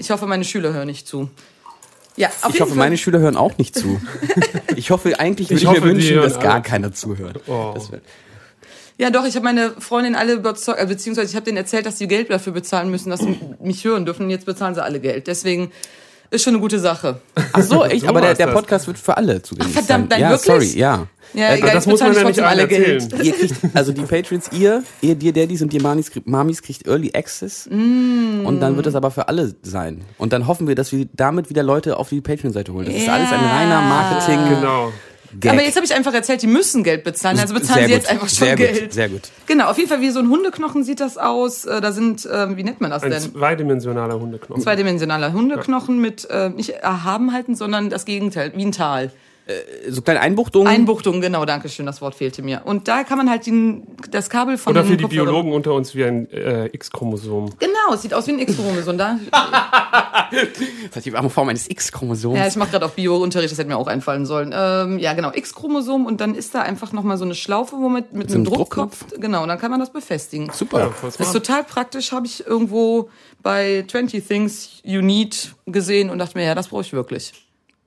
[0.00, 1.28] Ich hoffe, meine Schüler hören nicht zu.
[2.16, 2.78] Ja, auf Ich jeden hoffe, Fall.
[2.78, 4.00] meine Schüler hören auch nicht zu.
[4.76, 6.62] Ich hoffe, eigentlich würde Ich ich, hoffe, mir wünschen, dass gar alle.
[6.62, 7.40] keiner zuhört.
[7.46, 7.74] Oh.
[8.98, 11.98] Ja, doch, ich habe meine Freundin alle überzeugt, äh, beziehungsweise ich habe denen erzählt, dass
[11.98, 14.24] sie Geld dafür bezahlen müssen, dass sie mich hören dürfen.
[14.24, 15.26] Und jetzt bezahlen sie alle Geld.
[15.26, 15.70] Deswegen
[16.30, 17.20] ist schon eine gute Sache.
[17.52, 18.02] Ach so, echt?
[18.02, 18.54] So aber der, der das.
[18.54, 20.20] Podcast wird für alle zugänglich Ach, verdammt, sein.
[20.20, 20.70] nein, ja, wirklich?
[20.70, 21.06] sorry, ja.
[21.34, 23.08] Ja, Äh, egal, das ich muss man nämlich trotzdem alle erzählen.
[23.22, 26.86] Ihr kriegt, also die Patrons, ihr, ihr, die Daddys und die Mamis, kriegt- Mamis kriegt
[26.86, 27.68] Early Access.
[27.70, 28.46] Mm.
[28.46, 30.02] Und dann wird das aber für alle sein.
[30.18, 32.86] Und dann hoffen wir, dass wir damit wieder Leute auf die Patreon-Seite holen.
[32.86, 34.38] Das ist alles ein reiner Marketing.
[34.48, 34.92] Genau.
[35.40, 35.52] Gag.
[35.52, 38.04] Aber jetzt habe ich einfach erzählt, die müssen Geld bezahlen, also bezahlen Sehr sie jetzt
[38.04, 38.80] gut, einfach schon sehr Geld.
[38.82, 39.22] Gut, sehr gut.
[39.46, 41.64] Genau, auf jeden Fall wie so ein Hundeknochen sieht das aus.
[41.64, 43.20] Äh, Da sind, ähm, wie nennt man das Ein denn?
[43.20, 44.62] zweidimensionaler Hundeknochen.
[44.62, 49.10] Zweidimensionaler Hundeknochen mit äh, nicht erhaben halten, sondern das Gegenteil, wie ein Tal.
[49.90, 50.66] So kleine Einbuchtungen.
[50.68, 52.62] Einbuchtung, genau, danke schön, das Wort fehlte mir.
[52.64, 55.94] Und da kann man halt den, das Kabel von Oder für die Biologen unter uns
[55.94, 57.50] wie ein äh, X-Chromosom.
[57.58, 58.96] Genau, es sieht aus wie ein X-Chromosom.
[58.96, 59.18] Da,
[60.30, 62.38] Das ist die arme Form eines X-Chromosoms.
[62.38, 64.52] ja, ich mache gerade auch Bio-Unterricht, das hätte mir auch einfallen sollen.
[64.56, 68.04] Ähm, ja, genau, X-Chromosom und dann ist da einfach nochmal so eine Schlaufe, wo man
[68.12, 70.50] mit so einem Druckkopf, genau, und dann kann man das befestigen.
[70.52, 70.78] Super.
[70.78, 73.10] Ja, Das ist total praktisch, habe ich irgendwo
[73.42, 77.32] bei 20 Things You Need gesehen und dachte mir, ja, das brauche ich wirklich.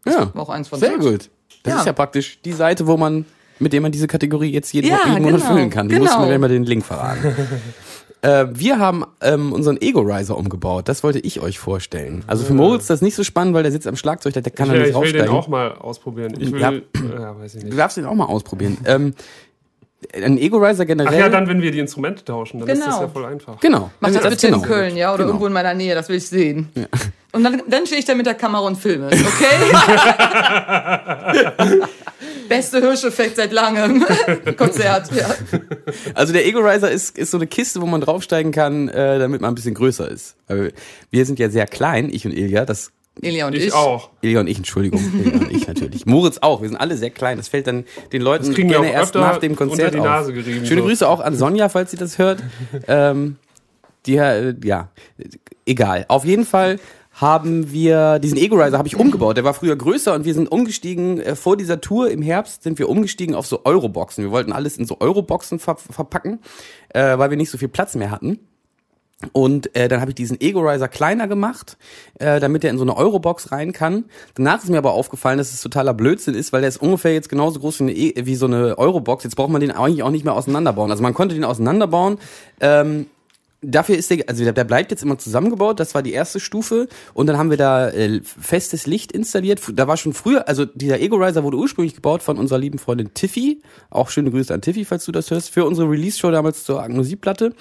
[0.05, 0.33] ja.
[0.35, 1.29] War auch eins von Sehr gut.
[1.63, 1.79] Das Ja.
[1.81, 3.25] ist ja praktisch die Seite, wo man,
[3.59, 5.89] mit der man diese Kategorie jetzt jeden, Ja, jeden Monat genau, füllen kann.
[5.89, 6.05] Die genau.
[6.05, 7.35] mussten mir mal den Link verraten.
[8.21, 10.87] äh, wir haben ähm, unseren Ego-Riser umgebaut.
[10.87, 12.23] Das wollte ich euch vorstellen.
[12.27, 14.51] Also für Moritz ist das nicht so spannend, weil der sitzt am Schlagzeug, der, der
[14.51, 16.33] kann Ich, da nicht ich will den auch mal ausprobieren.
[16.39, 16.71] Ich will, Ja.
[16.71, 17.77] ja, weiß ich Du nicht.
[17.79, 18.77] darfst den auch mal ausprobieren.
[18.85, 19.13] ähm,
[20.13, 21.13] ein Ego-Riser generell.
[21.13, 23.01] Ach ja, dann, wenn wir die Instrumente tauschen, dann ist das Genau.
[23.01, 23.59] ja voll einfach.
[23.59, 23.91] Genau.
[23.99, 24.59] Mach das Dann- bitte genau.
[24.59, 25.29] in Köln, ja, oder Genau.
[25.29, 26.69] irgendwo in meiner Nähe, das will ich sehen.
[27.31, 29.17] Und dann, dann stehe ich da mit der Kamera und filme, okay?
[32.49, 34.05] Beste Hirscheffekt seit langem.
[34.57, 35.27] Konzert, ja.
[36.13, 39.51] Also der Ego-Riser ist, ist so eine Kiste, wo man draufsteigen kann, äh, damit man
[39.51, 40.35] ein bisschen größer ist.
[41.11, 42.65] Wir sind ja sehr klein, ich und Ilja.
[42.65, 42.91] Das
[43.21, 43.73] Ilja und Ich, ich.
[43.73, 44.09] auch.
[44.21, 45.01] Ilja und ich, Entschuldigung.
[45.23, 46.05] Ilja und ich natürlich.
[46.05, 46.61] Moritz auch.
[46.61, 47.37] Wir sind alle sehr klein.
[47.37, 49.95] Das fällt dann den Leuten Das kriegen wir gerne auch erst öfter nach dem Konzert
[49.95, 50.35] unter die Nase auf.
[50.35, 50.87] gerieben, Schöne so.
[50.87, 52.43] Grüße auch an Sonja, falls sie das hört.
[52.87, 53.37] ähm,
[54.05, 54.89] die, äh, ja,
[55.65, 56.05] egal.
[56.07, 56.79] Auf jeden Fall
[57.13, 59.37] haben wir diesen Ego-Riser habe ich umgebaut.
[59.37, 62.77] Der war früher größer und wir sind umgestiegen äh, vor dieser Tour im Herbst sind
[62.77, 64.23] wir umgestiegen auf so Euroboxen.
[64.23, 66.39] Wir wollten alles in so Euroboxen ver verpacken,
[66.89, 68.39] äh, weil wir nicht so viel Platz mehr hatten.
[69.33, 71.77] Und äh, dann habe ich diesen Ego-Riser kleiner gemacht,
[72.19, 74.05] äh, damit er in so eine Eurobox rein kann.
[74.35, 77.29] Danach ist mir aber aufgefallen, dass es totaler Blödsinn ist, weil der ist ungefähr jetzt
[77.29, 79.23] genauso groß wie, eine e wie so eine Eurobox.
[79.23, 80.91] Jetzt braucht man den eigentlich auch nicht mehr auseinanderbauen.
[80.91, 82.19] Also man konnte den auseinanderbauen.
[82.61, 83.07] Ähm,
[83.69, 86.87] Dafür ist der, also der bleibt jetzt immer zusammengebaut, das war die erste Stufe.
[87.13, 89.61] Und dann haben wir da äh, festes Licht installiert.
[89.73, 93.61] Da war schon früher, also dieser Ego-Riser wurde ursprünglich gebaut von unserer lieben Freundin Tiffy.
[93.89, 97.53] Auch schöne Grüße an Tiffy, falls du das hörst, für unsere Release-Show damals zur Agnosie-Platte.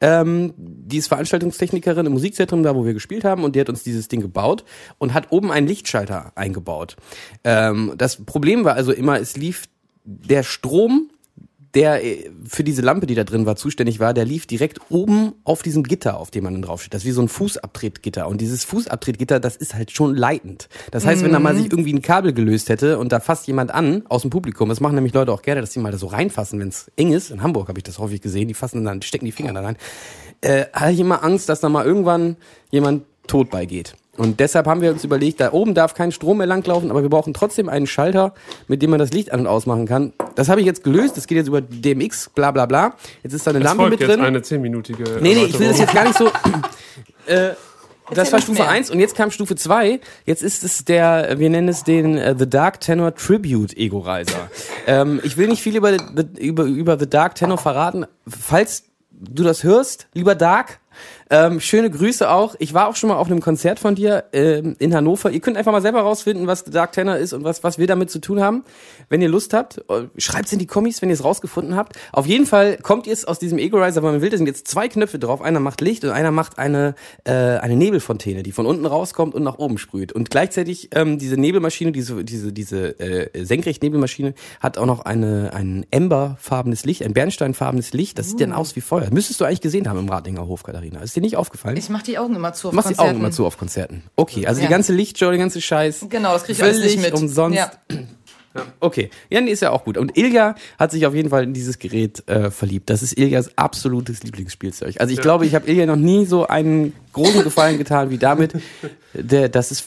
[0.00, 3.82] Ähm, die ist Veranstaltungstechnikerin im Musikzentrum, da wo wir gespielt haben, und die hat uns
[3.82, 4.64] dieses Ding gebaut
[4.96, 6.96] und hat oben einen Lichtschalter eingebaut.
[7.44, 9.68] Ähm, das Problem war also immer, es lief
[10.04, 11.10] der Strom
[11.74, 15.32] der äh, für diese Lampe, die da drin war, zuständig war, der lief direkt oben
[15.44, 16.94] auf diesem Gitter, auf dem man dann draufsteht.
[16.94, 18.26] Das ist wie so ein Fußabtretgitter.
[18.26, 20.68] Und dieses Fußabtretgitter, das ist halt schon leitend.
[20.90, 23.72] Das heißt, wenn da mal sich irgendwie ein Kabel gelöst hätte und da fasst jemand
[23.72, 26.06] an aus dem Publikum, das machen nämlich Leute auch gerne, dass die mal da so
[26.06, 27.30] reinfassen, wenn es eng ist.
[27.30, 29.76] In Hamburg habe ich das häufig gesehen, die fassen dann, stecken die Finger da rein.
[30.40, 32.36] Äh, hatte ich immer Angst, dass da mal irgendwann
[32.70, 33.94] jemand tot beigeht.
[34.20, 37.08] Und deshalb haben wir uns überlegt, da oben darf kein Strom mehr langlaufen, aber wir
[37.08, 38.34] brauchen trotzdem einen Schalter,
[38.68, 40.12] mit dem man das Licht an- und ausmachen kann.
[40.34, 42.94] Das habe ich jetzt gelöst, das geht jetzt über DMX, bla bla bla.
[43.22, 44.20] Jetzt ist da eine Es Lampe folgt mit jetzt drin.
[44.24, 46.26] eine zehnminütige Nee, nee, ich will das jetzt gar nicht so.
[47.26, 47.50] äh,
[48.12, 48.68] das war Stufe mehr.
[48.70, 50.00] 1 und jetzt kam Stufe 2.
[50.26, 54.50] Jetzt ist es der, wir nennen es den äh, The Dark Tenor Tribute Ego Riser.
[54.86, 55.96] ähm, ich will nicht viel über,
[56.38, 58.04] über, über The Dark Tenor verraten.
[58.26, 60.79] Falls du das hörst, lieber Dark,
[61.30, 62.56] ähm, schöne Grüße auch.
[62.58, 65.30] Ich war auch schon mal auf einem Konzert von dir ähm, in Hannover.
[65.30, 68.10] Ihr könnt einfach mal selber rausfinden, was Dark Tenor ist und was, was wir damit
[68.10, 68.64] zu tun haben.
[69.08, 71.96] Wenn ihr Lust habt, äh, schreibt's in die Kommis, wenn ihr es rausgefunden habt.
[72.12, 74.66] Auf jeden Fall kommt jetzt aus diesem Ego Riser, weil man will, da sind jetzt
[74.66, 75.40] zwei Knöpfe drauf.
[75.40, 79.44] Einer macht Licht und einer macht eine, äh, eine Nebelfontäne, die von unten rauskommt und
[79.44, 80.12] nach oben sprüht.
[80.12, 85.86] Und gleichzeitig ähm, diese Nebelmaschine, diese, diese, diese äh, Senkrecht-Nebelmaschine hat auch noch eine, ein
[85.92, 88.18] Emberfarbenes Licht, ein Bernsteinfarbenes Licht.
[88.18, 89.08] Das sieht dann aus wie Feuer.
[89.12, 91.00] Müsstest du eigentlich gesehen haben im Ratinger Hof, Katharina.
[91.00, 91.76] Ist dir nicht aufgefallen?
[91.76, 93.10] Ich mach die Augen immer zu auf machst die Konzerten.
[93.16, 94.02] Augen immer zu auf Konzerten.
[94.16, 94.66] Okay, also Ja.
[94.66, 96.06] die ganze Lichtshow, der ganze Scheiß.
[96.08, 97.14] Genau, das krieg ich alles völlig nicht mit.
[97.14, 97.56] umsonst.
[97.58, 97.70] Ja.
[98.80, 99.96] Okay, ja, nee, ist ja auch gut.
[99.96, 102.90] Und Ilja hat sich auf jeden Fall in dieses Gerät äh, verliebt.
[102.90, 104.96] Das ist Iljas absolutes Lieblingsspielzeug.
[105.00, 105.22] Also ich Ja.
[105.22, 108.54] glaube, ich habe Ilja noch nie so einen großen Gefallen getan wie damit.
[109.14, 109.86] Der, das ist,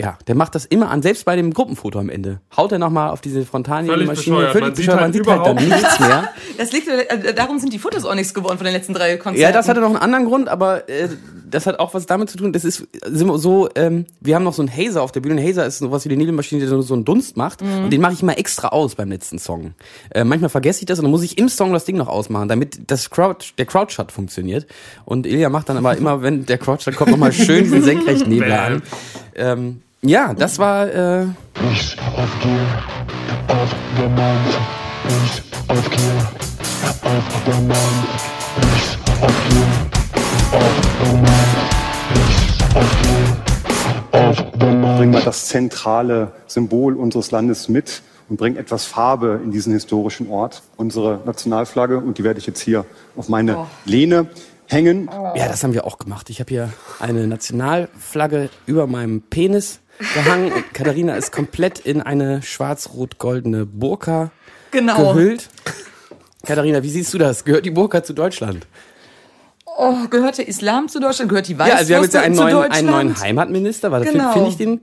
[0.00, 2.40] ja, der macht das immer an, selbst bei dem Gruppenfoto am Ende.
[2.56, 4.36] Haut er nochmal auf diese Frontalien-Maschine.
[4.36, 4.60] bescheuert.
[4.60, 6.28] Man sieht halt man sieht halt dann überhaupt nichts mehr.
[6.58, 9.40] Das liegt, äh, darum sind die Fotos auch nichts geworden von den letzten drei Konzerten.
[9.40, 11.08] Ja, das hatte noch einen anderen Grund, aber äh,
[11.50, 12.52] das hat auch was damit zu tun.
[12.52, 15.40] Das ist sind wir so, ähm, wir haben noch so einen Hazer auf der Bühne.
[15.40, 17.62] Ein Hazer ist sowas wie die Nebelmaschine, die so so einen Dunst macht.
[17.62, 17.84] Mhm.
[17.84, 19.72] Und den mache ich immer extra aus beim letzten Song.
[20.10, 22.48] Äh, manchmal vergesse ich das und dann muss ich im Song das Ding noch ausmachen,
[22.48, 24.66] damit das Crowd, der Crowdshot funktioniert.
[25.04, 28.82] Und Ilja macht dann aber immer, wenn der Crowdshot kommt, nochmal schön diesen Senkrechtnebel an.
[29.34, 31.26] Ähm, ja, das war äh,
[31.72, 32.66] Ich auf Gier,
[33.48, 34.58] auf der Mind.
[35.08, 36.28] Ich auf Gier,
[37.02, 37.76] auf der Mind.
[38.74, 39.66] Ich auf Gier,
[40.58, 41.58] auf der Mind.
[42.14, 45.12] Ich auf Gier, auf der Bring Mind.
[45.12, 50.62] mal das zentrale Symbol unseres Landes mit und bring etwas Farbe in diesen historischen Ort.
[50.76, 52.86] Unsere Nationalflagge, und die werde ich jetzt hier
[53.16, 53.66] auf meine Oh.
[53.84, 54.28] Lehne
[54.66, 55.10] hängen.
[55.34, 56.30] Ja, das haben wir auch gemacht.
[56.30, 59.80] Ich habe hier eine Nationalflagge über meinem Penis
[60.14, 64.30] gehangen und Katharina ist komplett in eine schwarz-rot-goldene Burka
[64.70, 65.14] Genau.
[65.14, 65.48] gehüllt.
[66.46, 67.44] Katharina, wie siehst du das?
[67.44, 68.66] Gehört die Burka zu Deutschland?
[69.78, 71.28] Oh, gehört der Islam zu Deutschland?
[71.28, 73.90] Gehört die Weißwurst ja, also wir haben jetzt ja einen neuen, einen neuen Heimatminister.
[73.90, 74.32] War das Genau.
[74.32, 74.80] finde ich den?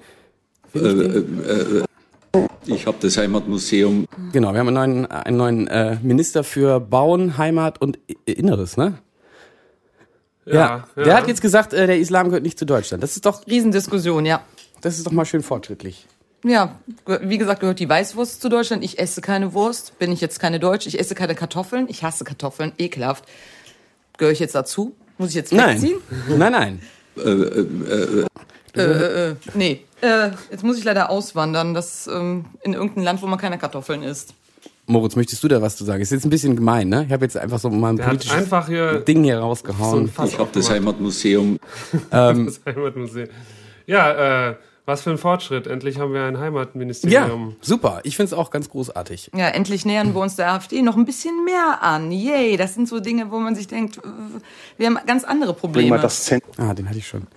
[0.72, 1.43] Find ich den?
[1.45, 4.05] Äh, äh, ich habe das Heimatmuseum.
[4.34, 8.78] Genau, wir haben einen neuen, einen neuen äh, Minister für Bauen, Heimat und I- Inneres,
[8.78, 8.99] ne?
[10.45, 11.03] Ja, ja.
[11.03, 13.03] der hat jetzt gesagt, äh, der Islam gehört nicht zu Deutschland.
[13.03, 14.41] Das ist doch, Riesendiskussion, ja.
[14.82, 16.05] Das ist doch mal schön fortschrittlich.
[16.43, 16.75] Ja,
[17.21, 18.84] wie gesagt, gehört die Weißwurst zu Deutschland.
[18.84, 20.86] Ich esse keine Wurst, bin ich jetzt keine Deutsch.
[20.88, 21.88] Ich esse keine Kartoffeln.
[21.89, 23.25] Ich hasse Kartoffeln, ekelhaft.
[24.17, 24.95] Gehöre ich jetzt dazu?
[25.17, 25.97] Muss ich jetzt Nein, wegziehen?
[26.38, 26.82] nein, nein.
[27.17, 28.25] Äh, äh, äh,
[28.75, 29.82] Äh, äh, äh, nee.
[30.01, 31.73] Äh, jetzt muss ich leider auswandern.
[31.73, 34.36] Das ähm, in irgendein Land, wo man keine Kartoffeln isst.
[34.86, 36.01] Moritz, möchtest du da was zu sagen?
[36.01, 37.03] Ist jetzt ein bisschen gemein, ne?
[37.07, 40.07] Ich habe jetzt einfach so mal ein Der politisches einfach hier Ding hier so rausgehauen.
[40.07, 40.69] Fass ich habe das.
[40.69, 41.59] Heimatmuseum.
[42.11, 43.28] ähm, Das Heimatmuseum.
[43.88, 45.67] Ja, äh, was für ein Fortschritt.
[45.67, 47.55] Endlich haben wir ein ja, Heimatministerium.
[47.61, 47.99] super.
[48.03, 49.31] Ich finde es auch ganz großartig.
[49.35, 52.11] Ja, endlich nähern wir uns der AfD noch ein bisschen mehr an.
[52.11, 53.99] Yay, das sind so Dinge, wo man sich denkt,
[54.77, 55.89] wir haben ganz andere Bring Probleme.
[55.89, 56.53] mal das Zentrum.
[56.57, 57.27] Ah, den hatte ich schon.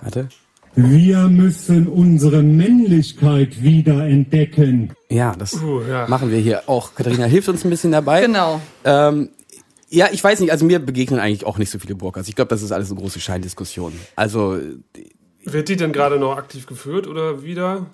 [0.00, 0.28] Warte.
[0.74, 4.92] Wir müssen unsere Männlichkeit wieder entdecken.
[5.08, 6.06] Ja, das Uh, ja.
[6.06, 6.94] machen wir hier auch.
[6.94, 8.20] Katharina hilft uns ein bisschen dabei.
[8.22, 8.60] Genau.
[8.84, 9.30] Ähm,
[9.88, 12.28] ja, ich weiß nicht, also mir begegnen eigentlich auch nicht so viele Burkas.
[12.28, 13.92] Ich glaube, das ist alles eine große Scheindiskussion.
[14.16, 14.58] Also,
[15.48, 17.86] Wird die denn gerade noch aktiv geführt oder wieder?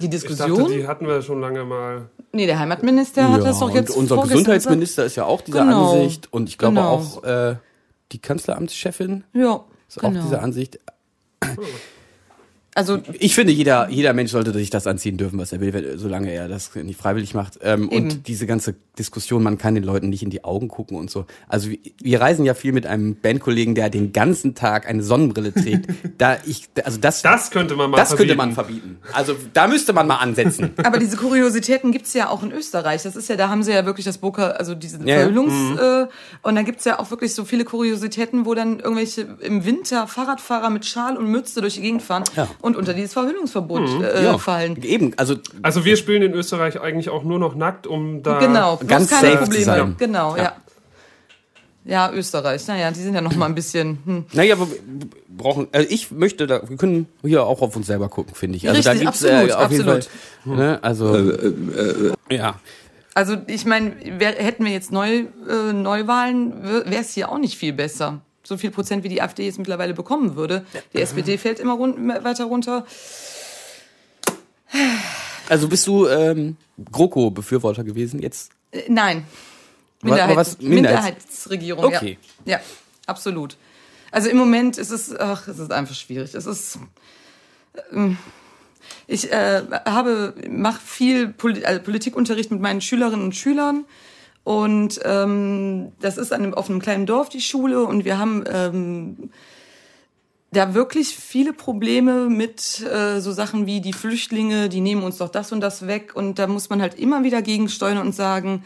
[0.00, 0.58] Die Ich Diskussion?
[0.58, 2.08] dachte, die hatten wir schon lange mal.
[2.32, 5.64] nee, der Heimatminister hat ja, das doch jetzt und unser Gesundheitsminister ist ja auch dieser
[5.64, 5.92] Genau.
[5.92, 6.88] Ansicht und ich glaube Genau.
[6.88, 7.56] auch äh,
[8.10, 10.22] die Kanzleramtschefin Ja, ist auch genau.
[10.22, 10.80] dieser Ansicht.
[12.74, 16.32] Also Ich finde, jeder, jeder Mensch sollte sich das anziehen dürfen, was er will, solange
[16.32, 17.58] er das nicht freiwillig macht.
[17.62, 21.10] Ähm, und diese ganze Diskussion, man kann den Leuten nicht in die Augen gucken und
[21.10, 21.26] so.
[21.48, 25.52] Also wir, wir reisen ja viel mit einem Bandkollegen, der den ganzen Tag eine Sonnenbrille
[25.52, 25.86] trägt.
[26.18, 28.38] da ich, also das, Das könnte man mal das könnte verbieten.
[28.38, 28.98] man verbieten.
[29.12, 30.70] Also da müsste man mal ansetzen.
[30.82, 33.02] Aber diese Kuriositäten gibt's ja auch in Österreich.
[33.02, 35.16] Das ist ja, da haben sie ja wirklich das Boca, also diese Ja, ja.
[35.20, 35.52] Verhüllungs...
[35.52, 35.78] Mhm.
[35.78, 36.06] Äh,
[36.42, 40.70] und da gibt's ja auch wirklich so viele Kuriositäten, wo dann irgendwelche im Winter Fahrradfahrer
[40.70, 42.48] mit Schal und Mütze durch die Gegend fahren Ja.
[42.62, 44.04] Und unter dieses Verhüllungsverbot Mhm.
[44.04, 44.38] äh, Ja.
[44.38, 44.82] fallen.
[44.82, 48.78] Eben, also Also wir spielen in Österreich eigentlich auch nur noch nackt, um da genau,
[48.86, 49.64] ganz keine safe zu Probleme.
[49.64, 49.96] sein.
[49.98, 50.42] Genau, Ja.
[50.42, 50.52] ja.
[51.84, 52.12] ja.
[52.12, 53.98] Österreich, naja, die sind ja noch mal ein bisschen...
[54.06, 54.24] Hm.
[54.32, 54.78] Naja, aber wir
[55.28, 58.68] brauchen, also ich möchte da, wir können hier auch auf uns selber gucken, finde ich.
[58.68, 60.08] Also da Richtig, gibt's absolut, äh, auf jeden absolut.
[60.44, 62.54] Fall, ne, also, Äh, ja.
[63.14, 67.74] Also ich meine, hätten wir jetzt Neu, äh, Neuwahlen, wäre es hier auch nicht viel
[67.74, 68.22] besser.
[68.44, 70.66] So viel Prozent, wie die AfD jetzt mittlerweile bekommen würde.
[70.94, 72.84] Die SPD fällt immer run weiter runter.
[75.48, 76.56] Also bist du ähm,
[76.90, 78.50] GroKo-Befürworter gewesen jetzt?
[78.70, 79.24] Äh, nein.
[80.00, 82.18] Was- Minderheit, was- Minderheits- Minderheitsregierung, Okay.
[82.44, 82.56] ja.
[82.58, 82.60] Ja,
[83.06, 83.56] absolut.
[84.10, 86.34] Also im Moment ist es, ach, es ist einfach schwierig.
[86.34, 86.78] Es ist,
[87.92, 88.16] ähm,
[89.06, 93.84] ich äh, habe, mache viel Poli also Politikunterricht mit meinen Schülerinnen und Schülern
[94.44, 98.44] und ähm, das ist an einem, auf einem kleinen Dorf die Schule und wir haben
[98.52, 99.30] ähm,
[100.52, 105.30] da wirklich viele Probleme mit äh, so Sachen wie die Flüchtlinge, die nehmen uns doch
[105.30, 108.64] das und das weg und da muss man halt immer wieder gegensteuern und sagen,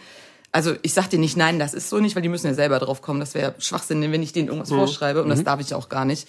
[0.51, 2.79] also ich sag dir nicht, nein, das ist so nicht, weil die müssen ja selber
[2.79, 3.21] drauf kommen.
[3.21, 4.77] Das wäre Schwachsinn, wenn ich denen irgendwas Mhm.
[4.77, 5.45] vorschreibe und das Mhm.
[5.45, 6.29] darf ich auch gar nicht.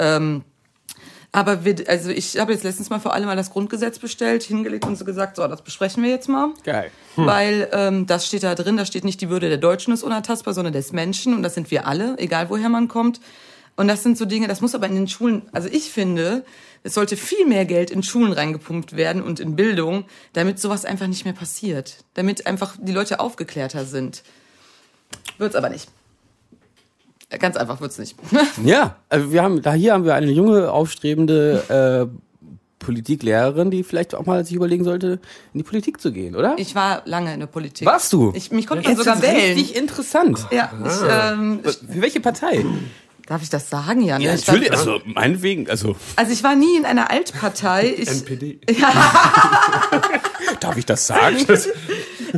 [0.00, 0.42] Ähm,
[1.32, 4.84] aber wir, also ich habe jetzt letztens mal vor allem mal das Grundgesetz bestellt, hingelegt
[4.84, 6.50] und so gesagt, so, das besprechen wir jetzt mal.
[6.64, 6.90] Geil.
[7.14, 10.54] Weil ähm, das steht da drin, da steht nicht die Würde der Deutschen ist unantastbar,
[10.54, 13.20] sondern des Menschen und das sind wir alle, egal woher man kommt.
[13.76, 16.44] Und das sind so Dinge, das muss aber in den Schulen, also ich finde,
[16.82, 21.06] es sollte viel mehr Geld in Schulen reingepumpt werden und in Bildung, damit sowas einfach
[21.06, 21.98] nicht mehr passiert.
[22.14, 24.22] Damit einfach die Leute aufgeklärter sind.
[25.38, 25.88] Wird's aber nicht.
[27.38, 28.16] Ganz einfach wird's nicht.
[28.64, 32.18] Ja, also wir haben, da hier haben wir eine junge, aufstrebende äh,
[32.80, 35.20] Politiklehrerin, die vielleicht auch mal sich überlegen sollte,
[35.52, 36.54] in die Politik zu gehen, oder?
[36.56, 37.86] Ich war lange in der Politik.
[37.86, 38.32] Warst du?
[38.34, 39.54] Ich, mich konnte Ja, man sogar wählen.
[39.56, 40.46] richtig interessant.
[40.50, 42.64] Ja, ich, ähm, Für welche Partei?
[43.26, 44.20] darf ich das sagen, Jan?
[44.22, 47.94] Ja, natürlich, also meinetwegen, also Also ich war nie in einer Altpartei.
[47.96, 48.60] Ich, NPD.
[50.60, 51.36] darf ich das sagen?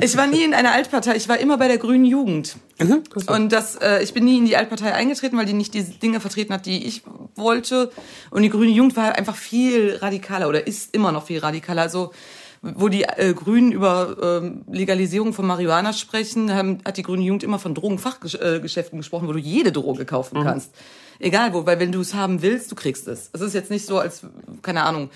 [0.01, 1.17] Ich war nie in einer Altpartei.
[1.17, 2.57] Ich war immer bei der Grünen Jugend.
[2.79, 3.03] Mhm.
[3.27, 6.21] Und das, äh, ich bin nie in die Altpartei eingetreten, weil die nicht diese Dinge
[6.21, 7.03] vertreten hat, die ich
[7.37, 7.91] wollte.
[8.31, 11.83] Und die Grüne Jugend war einfach viel radikaler oder ist immer noch viel radikaler.
[11.83, 12.13] Also
[12.65, 17.43] wo die äh, Grünen über ähm, Legalisierung von Marihuana sprechen, haben, hat die Grüne Jugend
[17.43, 20.45] immer von Drogenfachgeschäften gesprochen, wo du jede Droge kaufen Mhm.
[20.45, 20.71] kannst.
[21.19, 23.31] Egal wo, weil wenn du es haben willst, du kriegst es.
[23.33, 24.23] Es ist jetzt nicht so, als,
[24.63, 25.11] keine Ahnung,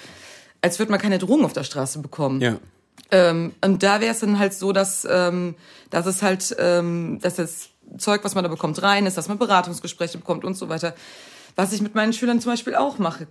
[0.61, 2.41] als würde man keine Drogen auf der Straße bekommen.
[2.41, 2.57] Ja.
[3.11, 5.55] Ähm, und da wäre es dann halt so, dass, ähm,
[5.91, 9.39] dass es halt, ähm, dass das Zeug, was man da bekommt, rein ist, dass man
[9.39, 10.95] Beratungsgespräche bekommt und so weiter.
[11.59, 13.27] Was ich mit meinen Schülern zum Beispiel auch mache.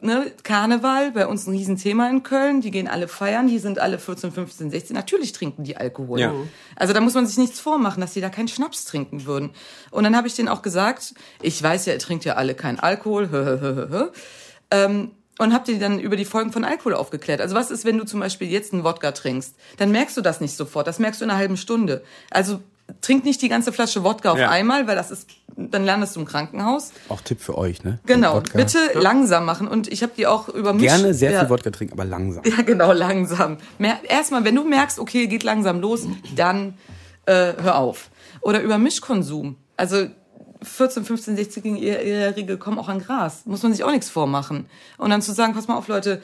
[0.00, 0.30] Ne?
[0.44, 2.60] Karneval, bei uns ein Riesenthema in Köln.
[2.60, 4.94] Die gehen alle feiern, die sind alle 14, 15, 16.
[4.94, 6.20] Natürlich trinken die Alkohol.
[6.20, 6.32] Ja.
[6.76, 9.50] Also da muss man sich nichts vormachen, dass die da keinen Schnaps trinken würden.
[9.90, 12.78] Und dann habe ich denen auch gesagt, ich weiß ja, ihr trinkt ja alle keinen
[12.78, 14.12] Alkohol.
[14.70, 17.40] Ähm, und habt ihr dann über die Folgen von Alkohol aufgeklärt.
[17.40, 19.54] Also was ist, wenn du zum Beispiel jetzt einen Wodka trinkst?
[19.78, 22.02] Dann merkst du das nicht sofort, das merkst du in einer halben Stunde.
[22.30, 22.60] Also
[23.00, 24.50] trink nicht die ganze Flasche Wodka auf Ja.
[24.50, 26.92] einmal, weil das ist, dann landest du im Krankenhaus.
[27.08, 27.98] Auch Tipp für euch, ne?
[28.06, 29.66] Genau, bitte langsam machen.
[29.66, 30.84] Und ich habe die auch über mich...
[30.84, 32.44] Gerne sehr ja, viel Wodka trinken, aber langsam.
[32.44, 33.56] Ja, genau, langsam.
[34.08, 36.06] Erstmal, wenn du merkst, okay, geht langsam los,
[36.36, 36.74] dann
[37.26, 38.10] äh, hör auf.
[38.40, 39.56] Oder über Mischkonsum.
[39.76, 40.06] Also
[40.64, 43.42] 14, 15, 16-Jährige kommen auch an Gras.
[43.46, 44.66] Muss man sich auch nichts vormachen.
[44.98, 46.20] Und dann zu sagen, pass mal auf, Leute,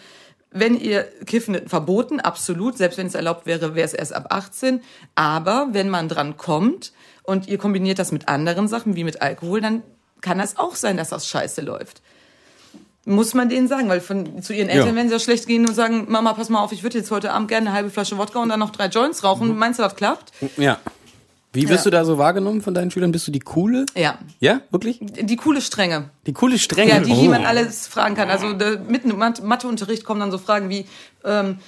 [0.51, 4.80] wenn ihr Kiffen verboten, absolut, selbst wenn es erlaubt wäre, wäre es erst ab 18.
[5.14, 9.61] Aber wenn man dran kommt und ihr kombiniert das mit anderen Sachen, wie mit Alkohol,
[9.61, 9.82] dann
[10.20, 12.03] kann das auch sein, dass das scheiße läuft.
[13.07, 14.95] Muss man denen sagen, weil von, zu ihren Eltern Ja.
[14.95, 17.32] werden sie ja schlecht gehen und sagen, Mama, pass mal auf, ich würde jetzt heute
[17.32, 19.57] Abend gerne eine halbe Flasche Wodka und dann noch drei Joints rauchen.
[19.57, 20.32] Meinst du, das klappt?
[20.59, 20.78] Ja.
[21.53, 21.90] Wie wirst Ja.
[21.90, 23.11] du da so wahrgenommen von deinen Schülern?
[23.11, 23.86] Bist du die coole?
[23.96, 24.18] Ja.
[24.38, 25.01] Ja, wirklich?
[25.03, 26.11] Die coole Strenge.
[26.26, 26.90] Die coole Strenge.
[26.92, 27.30] Ja, die, die Oh.
[27.30, 28.30] man alles fragen kann.
[28.30, 30.86] Also da, mitten im Mat- Matheunterricht kommen dann so Fragen wie,
[31.24, 31.59] ähm,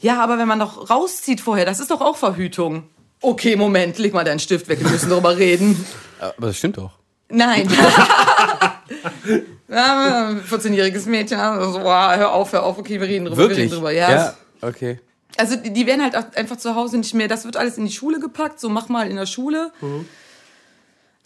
[0.00, 2.84] ja, aber wenn man doch rauszieht vorher, das ist doch auch Verhütung.
[3.22, 5.84] Okay, Moment, leg mal deinen Stift weg, wir müssen darüber reden.
[6.20, 6.92] Aber das stimmt doch.
[7.28, 7.68] Nein.
[9.68, 13.58] ja, 14-jähriges Mädchen, also, wow, hör auf, hör auf, okay, wir reden drüber, wir Wirklich?
[13.66, 13.92] reden drüber.
[13.92, 14.98] Ja, ja okay.
[15.36, 17.86] Also die, die werden halt auch einfach zu Hause nicht mehr, das wird alles in
[17.86, 19.72] die Schule gepackt, so mach mal in der Schule.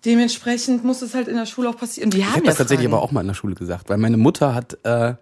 [0.04, 2.10] Dementsprechend muss es halt in der Schule auch passieren.
[2.10, 2.94] Die Ich haben habe ja das tatsächlich Fragen.
[2.94, 5.14] aber auch mal in der Schule gesagt, weil meine Mutter hat, äh,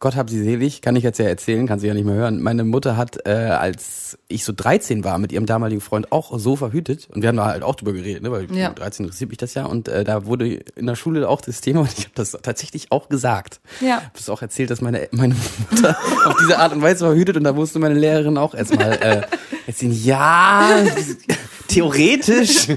[0.00, 2.40] Gott hab sie selig, kann ich jetzt ja erzählen, kann sie ja nicht mehr hören.
[2.40, 6.54] Meine Mutter hat, äh, als ich so 13 war, mit ihrem damaligen Freund auch so
[6.54, 8.68] verhütet und wir haben da halt auch drüber geredet, ne, weil Ja.
[8.68, 11.60] mit 13 interessiert mich das ja und äh, da wurde in der Schule auch das
[11.60, 13.60] Thema und ich habe das tatsächlich auch gesagt.
[13.80, 13.86] Ja.
[13.86, 15.34] Ich habe das auch erzählt, dass meine meine
[15.70, 15.96] Mutter
[16.26, 19.22] auf diese Art und Weise verhütet und da musste meine Lehrerin auch erstmal äh,
[19.66, 20.70] erzählen, ja,
[21.68, 22.68] theoretisch,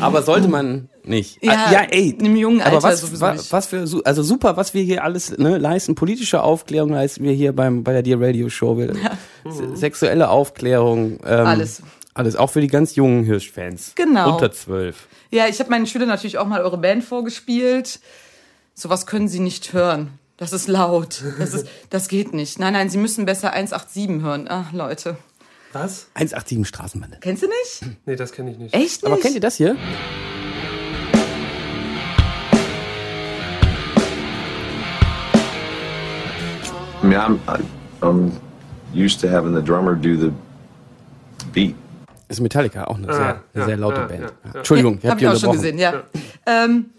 [0.00, 1.42] aber sollte man nicht.
[1.44, 4.56] Ja, Ah, ja ey, im jungen aber Alter was, sowieso wa, was für, also super,
[4.56, 8.20] was wir hier alles ne, leisten, politische Aufklärung leisten wir hier beim bei der Dear
[8.20, 8.94] Radio Show, wir,
[9.48, 11.82] se- sexuelle Aufklärung, ähm, Alles.
[12.14, 14.32] alles, auch für die ganz jungen Hirschfans, Genau.
[14.34, 15.08] unter zwölf.
[15.30, 18.00] Ja, ich habe meinen Schülern natürlich auch mal eure Band vorgespielt.
[18.74, 20.10] Sowas können sie nicht hören.
[20.36, 21.22] Das ist laut.
[21.38, 22.58] Das, ist, das geht nicht.
[22.58, 24.46] Nein, nein, sie müssen besser 187 hören.
[24.48, 25.16] Ach, Leute.
[25.72, 26.08] Was?
[26.14, 27.18] 187 Straßenbande.
[27.20, 27.96] Kennst du nicht?
[28.04, 28.74] Nee, das kenne ich nicht.
[28.74, 29.06] Echt nicht?
[29.06, 29.76] Aber kennt ihr das hier?
[37.02, 37.40] I mean, I'm,
[38.00, 38.32] I'm
[38.94, 40.32] used to having the drummer do the
[41.52, 41.74] beat.
[42.28, 44.32] Ist Metallica auch eine sehr, ja, eine sehr laute ja, Band.
[44.44, 44.54] ja.
[44.54, 46.04] Entschuldigung, ich Hab habe ich die auch schon gesehen, ja.
[46.46, 46.90] Ähm,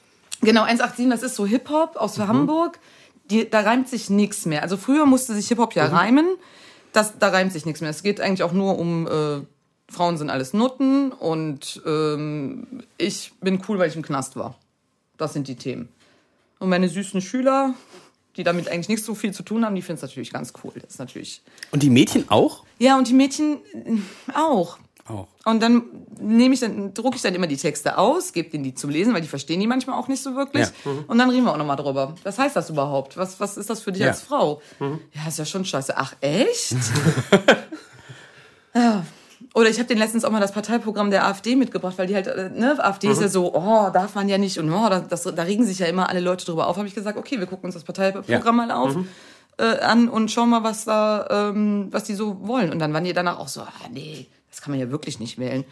[0.42, 2.80] genau, 187, das ist so Hip-Hop aus Hamburg.
[3.32, 4.62] Die, da reimt sich nichts mehr.
[4.62, 6.28] Also früher musste sich Hip-Hop ja reimen.
[6.92, 7.90] Das, da reimt sich nichts mehr.
[7.90, 9.42] Es geht eigentlich auch nur um, äh,
[9.90, 14.56] Frauen sind alles Nutten und ähm, ich bin cool, weil ich im Knast war.
[15.18, 15.90] Das sind die Themen.
[16.60, 17.74] Und meine süßen Schüler,
[18.38, 20.72] die damit eigentlich nicht so viel zu tun haben, die finden es natürlich ganz cool.
[20.76, 21.42] Das ist natürlich.
[21.72, 22.64] Und die Mädchen auch?
[22.80, 23.98] Ja, und die Mädchen äh,
[24.36, 24.78] auch.
[25.06, 25.28] Auch.
[25.44, 25.84] Und dann
[26.18, 29.14] nehme ich dann, drucke ich dann immer die Texte aus, gebe denen die zum Lesen,
[29.14, 30.68] weil die verstehen die manchmal auch nicht so wirklich.
[30.86, 30.92] Ja.
[30.92, 31.04] Mhm.
[31.08, 32.16] Und dann reden wir auch nochmal drüber.
[32.24, 33.18] Was heißt das überhaupt?
[33.18, 34.08] Was, was ist das für dich Ja.
[34.10, 34.62] als Frau?
[34.80, 35.98] Ja, ist ja schon scheiße.
[35.98, 36.76] Ach, echt?
[38.74, 39.06] ja.
[39.56, 42.26] Oder ich habe den letztens auch mal das Parteiprogramm der AfD mitgebracht, weil die halt,
[42.28, 43.24] äh, ne, AfD ist Mhm.
[43.24, 45.86] ja so, oh, darf man ja nicht und oh, das, das, da regen sich ja
[45.86, 46.78] immer alle Leute drüber auf.
[46.78, 48.52] Habe ich gesagt, okay, wir gucken uns das Parteiprogramm Ja.
[48.52, 48.96] mal auf.
[48.96, 49.08] Mhm.
[49.60, 52.72] Äh, an und schauen mal, was da, ähm, was die so wollen.
[52.72, 55.38] Und dann waren die danach auch so, ah, nee, das kann man ja wirklich nicht
[55.38, 55.64] wählen.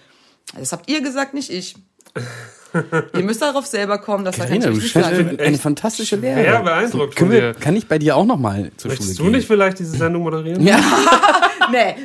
[0.55, 1.75] Das habt ihr gesagt, nicht ich.
[3.15, 5.39] ihr müsst darauf selber kommen, das Katharina, kann du ich nicht sagen.
[5.39, 6.63] eine fantastische schwer Lehrerin.
[6.65, 7.53] beeindruckt von dir.
[7.55, 9.31] kann ich bei dir auch noch mal zur Möchtest Schule du gehen?
[9.33, 10.61] nicht vielleicht diese Sendung moderieren?
[10.65, 10.79] Ja.
[11.71, 11.95] nee.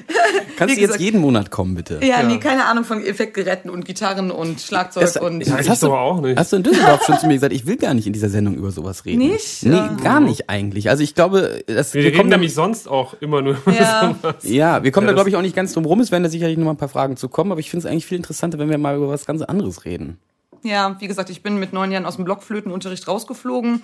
[0.57, 2.01] Kannst du jetzt jeden Monat kommen, bitte?
[2.03, 5.43] Ja, nee, keine Ahnung von Effektgeräten und Gitarren und Schlagzeug Das, und.
[5.51, 5.93] hast, du,
[6.37, 8.55] hast du in Düsseldorf schon zu mir gesagt, ich will gar nicht in dieser Sendung
[8.55, 9.19] über sowas reden?
[9.19, 9.63] Nicht?
[9.65, 9.97] Nee, Ja.
[10.03, 10.89] gar nicht eigentlich.
[10.89, 14.15] Also ich glaube, das, Wir, reden nämlich sonst auch immer nur über Ja.
[14.23, 14.37] sowas.
[14.43, 16.01] Ja, wir kommen Ja, da, glaube das- ich, auch nicht ganz drum rum.
[16.01, 17.91] Es werden da sicherlich noch mal ein paar Fragen zu kommen, aber ich finde es
[17.93, 20.19] eigentlich viel interessanter, wenn wir mal über was ganz anderes reden.
[20.63, 23.83] Ja, wie gesagt, ich bin mit neun Jahren aus dem Blockflötenunterricht rausgeflogen.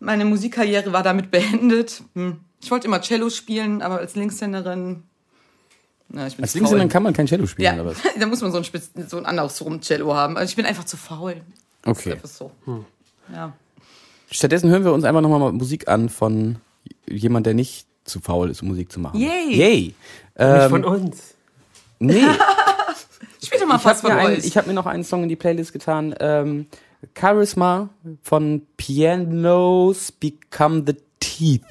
[0.00, 2.02] Meine Musikkarriere war damit beendet.
[2.14, 2.38] Hm.
[2.62, 5.02] Ich wollte immer Cello spielen, aber als Linkshänderin.
[6.08, 6.90] Na, ich bin Als zu Linkshänder faul.
[6.90, 7.96] kann man kein Cello spielen, Ja, oder was?
[8.18, 10.36] da muss man so ein, Spitz, so ein andersrum Cello haben.
[10.36, 11.40] Also ich bin einfach zu faul.
[11.82, 12.10] Das Okay.
[12.10, 12.50] ist einfach so.
[13.32, 13.52] Ja.
[14.30, 16.56] Stattdessen hören wir uns einfach noch mal Musik an von
[17.08, 19.18] jemand, der nicht zu faul ist, um Musik zu machen.
[19.20, 19.54] Yay.
[19.54, 19.80] Yay!
[19.82, 19.94] Nicht
[20.36, 21.34] Ähm, von uns.
[21.98, 22.20] Nee.
[23.44, 24.44] Spiel doch mal ich habe fast mir, von euch.
[24.44, 26.14] ich hab mir noch einen Song in die Playlist getan.
[26.20, 26.66] Ähm,
[27.18, 27.88] Charisma
[28.22, 31.62] von Pianos Become the Teeth.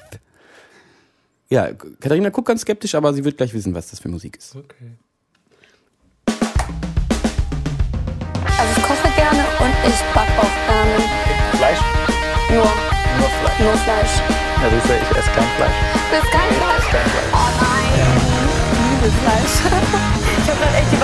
[1.52, 4.56] Ja, Katharina guckt ganz skeptisch, aber sie wird gleich wissen, was das für Musik ist.
[4.56, 4.92] Okay.
[8.46, 10.96] Also ich koche gerne und ich backe auch gerne.
[11.58, 11.78] Fleisch?
[12.48, 13.60] Nur, Nur Fleisch.
[13.60, 14.22] nur Fleisch.
[14.62, 15.78] Ja, siehst du, ich esse kein Fleisch.
[16.10, 16.86] Du isst kein Fleisch?
[16.90, 17.32] Kein Fleisch.
[17.34, 17.92] Oh nein,
[18.72, 20.08] ich liebe Fleisch.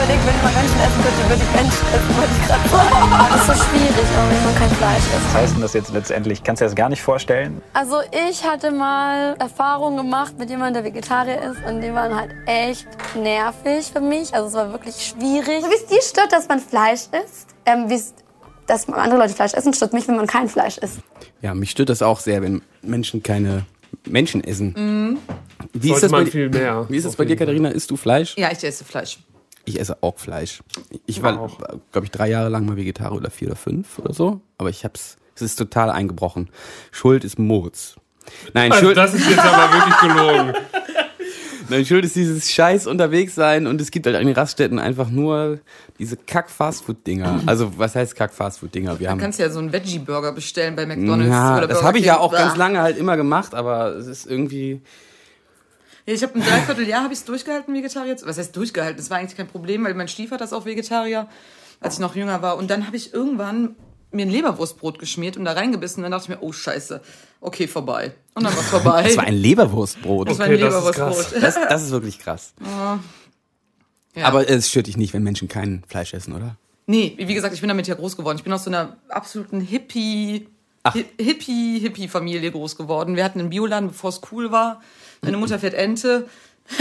[0.09, 3.29] Überlegt, wenn ich mal Menschen essen könnte, würde ich Menschen essen, wollte ich gerade sagen.
[3.29, 5.25] Das ist so schwierig, wenn man kein Fleisch isst.
[5.27, 6.43] Was heißt denn das jetzt letztendlich?
[6.43, 7.61] Kannst du dir das gar nicht vorstellen?
[7.75, 7.97] Also
[8.31, 12.87] ich hatte mal Erfahrungen gemacht mit jemandem, der Vegetarier ist und die waren halt echt
[13.17, 14.33] nervig für mich.
[14.33, 15.65] Also es war wirklich schwierig.
[15.69, 18.15] Wie es dir stört, dass man Fleisch isst, ähm, wie es,
[18.67, 21.01] dass andere Leute Fleisch essen, stört mich, wenn man kein Fleisch isst.
[21.43, 23.67] Ja, mich stört das auch sehr, wenn Menschen keine
[24.07, 24.75] Menschen essen.
[24.75, 25.19] Mhm.
[25.75, 27.37] Wie ist das man bei, viel mehr, Wie ist das bei dir.
[27.37, 27.69] Katharina?
[27.69, 28.35] Isst du Fleisch?
[28.39, 29.19] Ja, ich esse Fleisch.
[29.69, 30.63] Ich esse auch Fleisch.
[31.07, 31.51] Ich war,
[31.93, 34.41] glaube ich, drei Jahre lang mal Vegetarier oder vier oder fünf oder so.
[34.57, 36.49] Aber ich hab's, es ist total eingebrochen.
[36.91, 37.97] Schuld ist Moritz.
[38.55, 38.97] Nein, Also Schuld.
[38.97, 40.53] das ist jetzt aber wirklich gelogen.
[41.71, 45.11] Nein, Schuld ist dieses Scheiß unterwegs sein und es gibt halt an den Raststätten einfach
[45.11, 45.59] nur
[45.99, 47.43] diese Kack-Fastfood-Dinger.
[47.45, 48.99] Also, was heißt Kack-Fastfood-Dinger?
[48.99, 49.19] Wir Du haben.
[49.19, 52.33] kannst ja so einen Veggie-Burger bestellen bei McDonalds Ja, oder das habe ich ja auch
[52.33, 54.81] ganz lange halt immer gemacht, aber es ist irgendwie.
[56.09, 58.17] Ja, ich habe ein Dreivierteljahr habe ich es durchgehalten, Vegetarier.
[58.17, 58.97] zu- Was heißt durchgehalten?
[58.97, 61.29] Das war eigentlich kein Problem, weil mein Stiefvater ist auch Vegetarier,
[61.81, 62.57] als ich noch jünger war.
[62.57, 63.77] Und dann habe ich irgendwann
[64.11, 65.99] mir ein Leberwurstbrot geschmiert und da reingebissen.
[66.03, 67.03] Und dann dachte ich mir, oh Scheiße,
[67.43, 68.15] okay, vorbei.
[68.33, 69.03] Und dann war es vorbei.
[69.03, 70.31] Das war ein Leberwurstbrot.
[70.31, 71.41] Das war ein Okay, das ist Leberwurstbrot.
[71.43, 71.55] krass.
[71.57, 72.55] Das, das ist wirklich krass.
[74.15, 74.25] Ja.
[74.25, 76.57] Aber es stört dich nicht, wenn Menschen kein Fleisch essen, oder?
[76.87, 78.37] Nee, wie gesagt, ich bin damit ja groß geworden.
[78.39, 80.49] Ich bin aus so einer absoluten Hippie,
[80.85, 83.15] Hi- Hippie, Hippie-Familie groß geworden.
[83.15, 84.81] Wir hatten einen Bioladen, bevor es cool war.
[85.23, 86.27] Meine Mutter fährt Ente.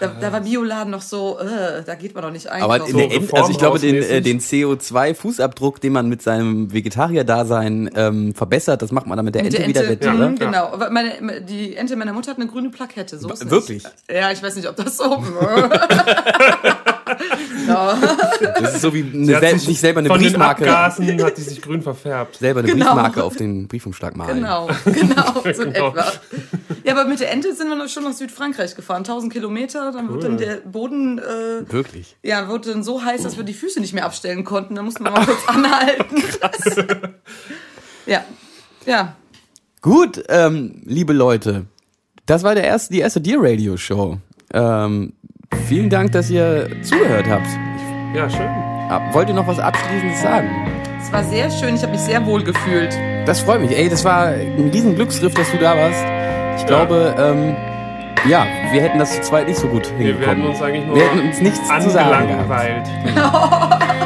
[0.00, 2.82] da, da war Bioladen noch so, äh, da geht man doch nicht einkaufen.
[2.82, 6.72] Aber in der End, also ich glaube, den, äh, den CO2-Fußabdruck, den man mit seinem
[6.72, 10.16] Vegetarier-Dasein ähm, verbessert, das macht man dann mit der Mit Ente, der wieder wett, mhm,
[10.16, 10.28] oder?
[10.30, 10.72] Genau.
[10.72, 13.18] Aber Meine, die Ente meiner Mutter hat eine grüne Plakette.
[13.18, 13.84] So ist Wirklich?
[13.84, 13.94] Nicht.
[14.10, 15.04] Ja, ich weiß nicht, ob das so.
[17.68, 17.98] ja.
[18.60, 20.64] Das ist so wie eine sel sich sich selber eine von den Briefmarke.
[20.64, 22.36] Abgasen hat die sich grün verfärbt.
[22.36, 22.86] Selber eine Genau.
[22.86, 24.36] Briefmarke auf den Briefumschlag malen.
[24.36, 25.88] Genau, genau, so Genau.
[25.88, 26.12] etwa.
[26.84, 28.98] Ja, aber mit der Ente sind wir noch schon nach Südfrankreich gefahren.
[29.04, 30.28] 1000 Kilometer, dann wird Cool.
[30.30, 32.16] dann der Boden, äh, Wirklich?
[32.22, 34.74] ja, wurde dann so heiß, dass wir die Füße nicht mehr abstellen konnten.
[34.74, 36.22] Da mussten wir mal kurz anhalten.
[38.06, 38.24] ja,
[38.86, 39.16] ja.
[39.80, 41.66] Gut, ähm, liebe Leute,
[42.26, 44.18] das war der erste, die erste Dear Radio Show.
[44.54, 45.12] Ähm,
[45.68, 47.46] vielen Dank, dass ihr zugehört habt.
[48.14, 48.48] Ja, schön.
[49.14, 50.48] Wollt ihr noch was Abschließendes sagen?
[51.00, 52.92] Es war sehr schön, ich habe mich sehr wohl gefühlt.
[53.26, 53.70] Das freut mich.
[53.76, 56.04] Ey, das war ein riesen Glücksgriff, dass du da warst.
[56.56, 57.56] Ich glaube, ähm,
[58.28, 60.20] ja, wir hätten das zu zweit nicht so gut hinbekommen.
[60.20, 62.88] Wir werden uns eigentlich nur wir hätten uns nichts zu sagen gehabt.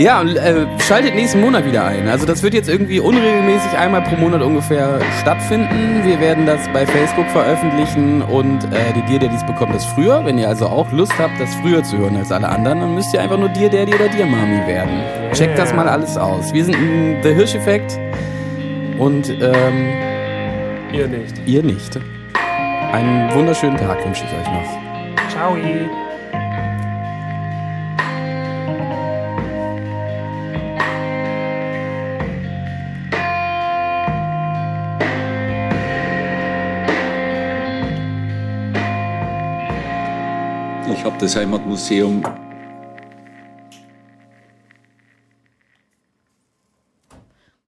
[0.00, 2.08] Ja, und äh, schaltet nächsten Monat wieder ein.
[2.08, 6.00] Also das wird jetzt irgendwie unregelmäßig einmal pro Monat ungefähr stattfinden.
[6.04, 10.24] Wir werden das bei Facebook veröffentlichen und äh, die Dir Daddies bekommen das früher.
[10.24, 13.12] Wenn ihr also auch Lust habt, das früher zu hören als alle anderen, dann müsst
[13.12, 15.02] ihr einfach nur Dir Daddy oder Dir Mami werden.
[15.34, 16.50] Checkt das mal alles aus.
[16.54, 17.98] Wir sind ein The Hirsch-Effekt
[18.96, 20.09] und ähm,
[20.92, 21.40] Ihr nicht.
[21.46, 22.00] ihr nicht.
[22.92, 25.30] Einen wunderschönen Tag wünsche ich euch noch.
[25.30, 25.56] Ciao.
[40.92, 42.22] Ich habe das Heimatmuseum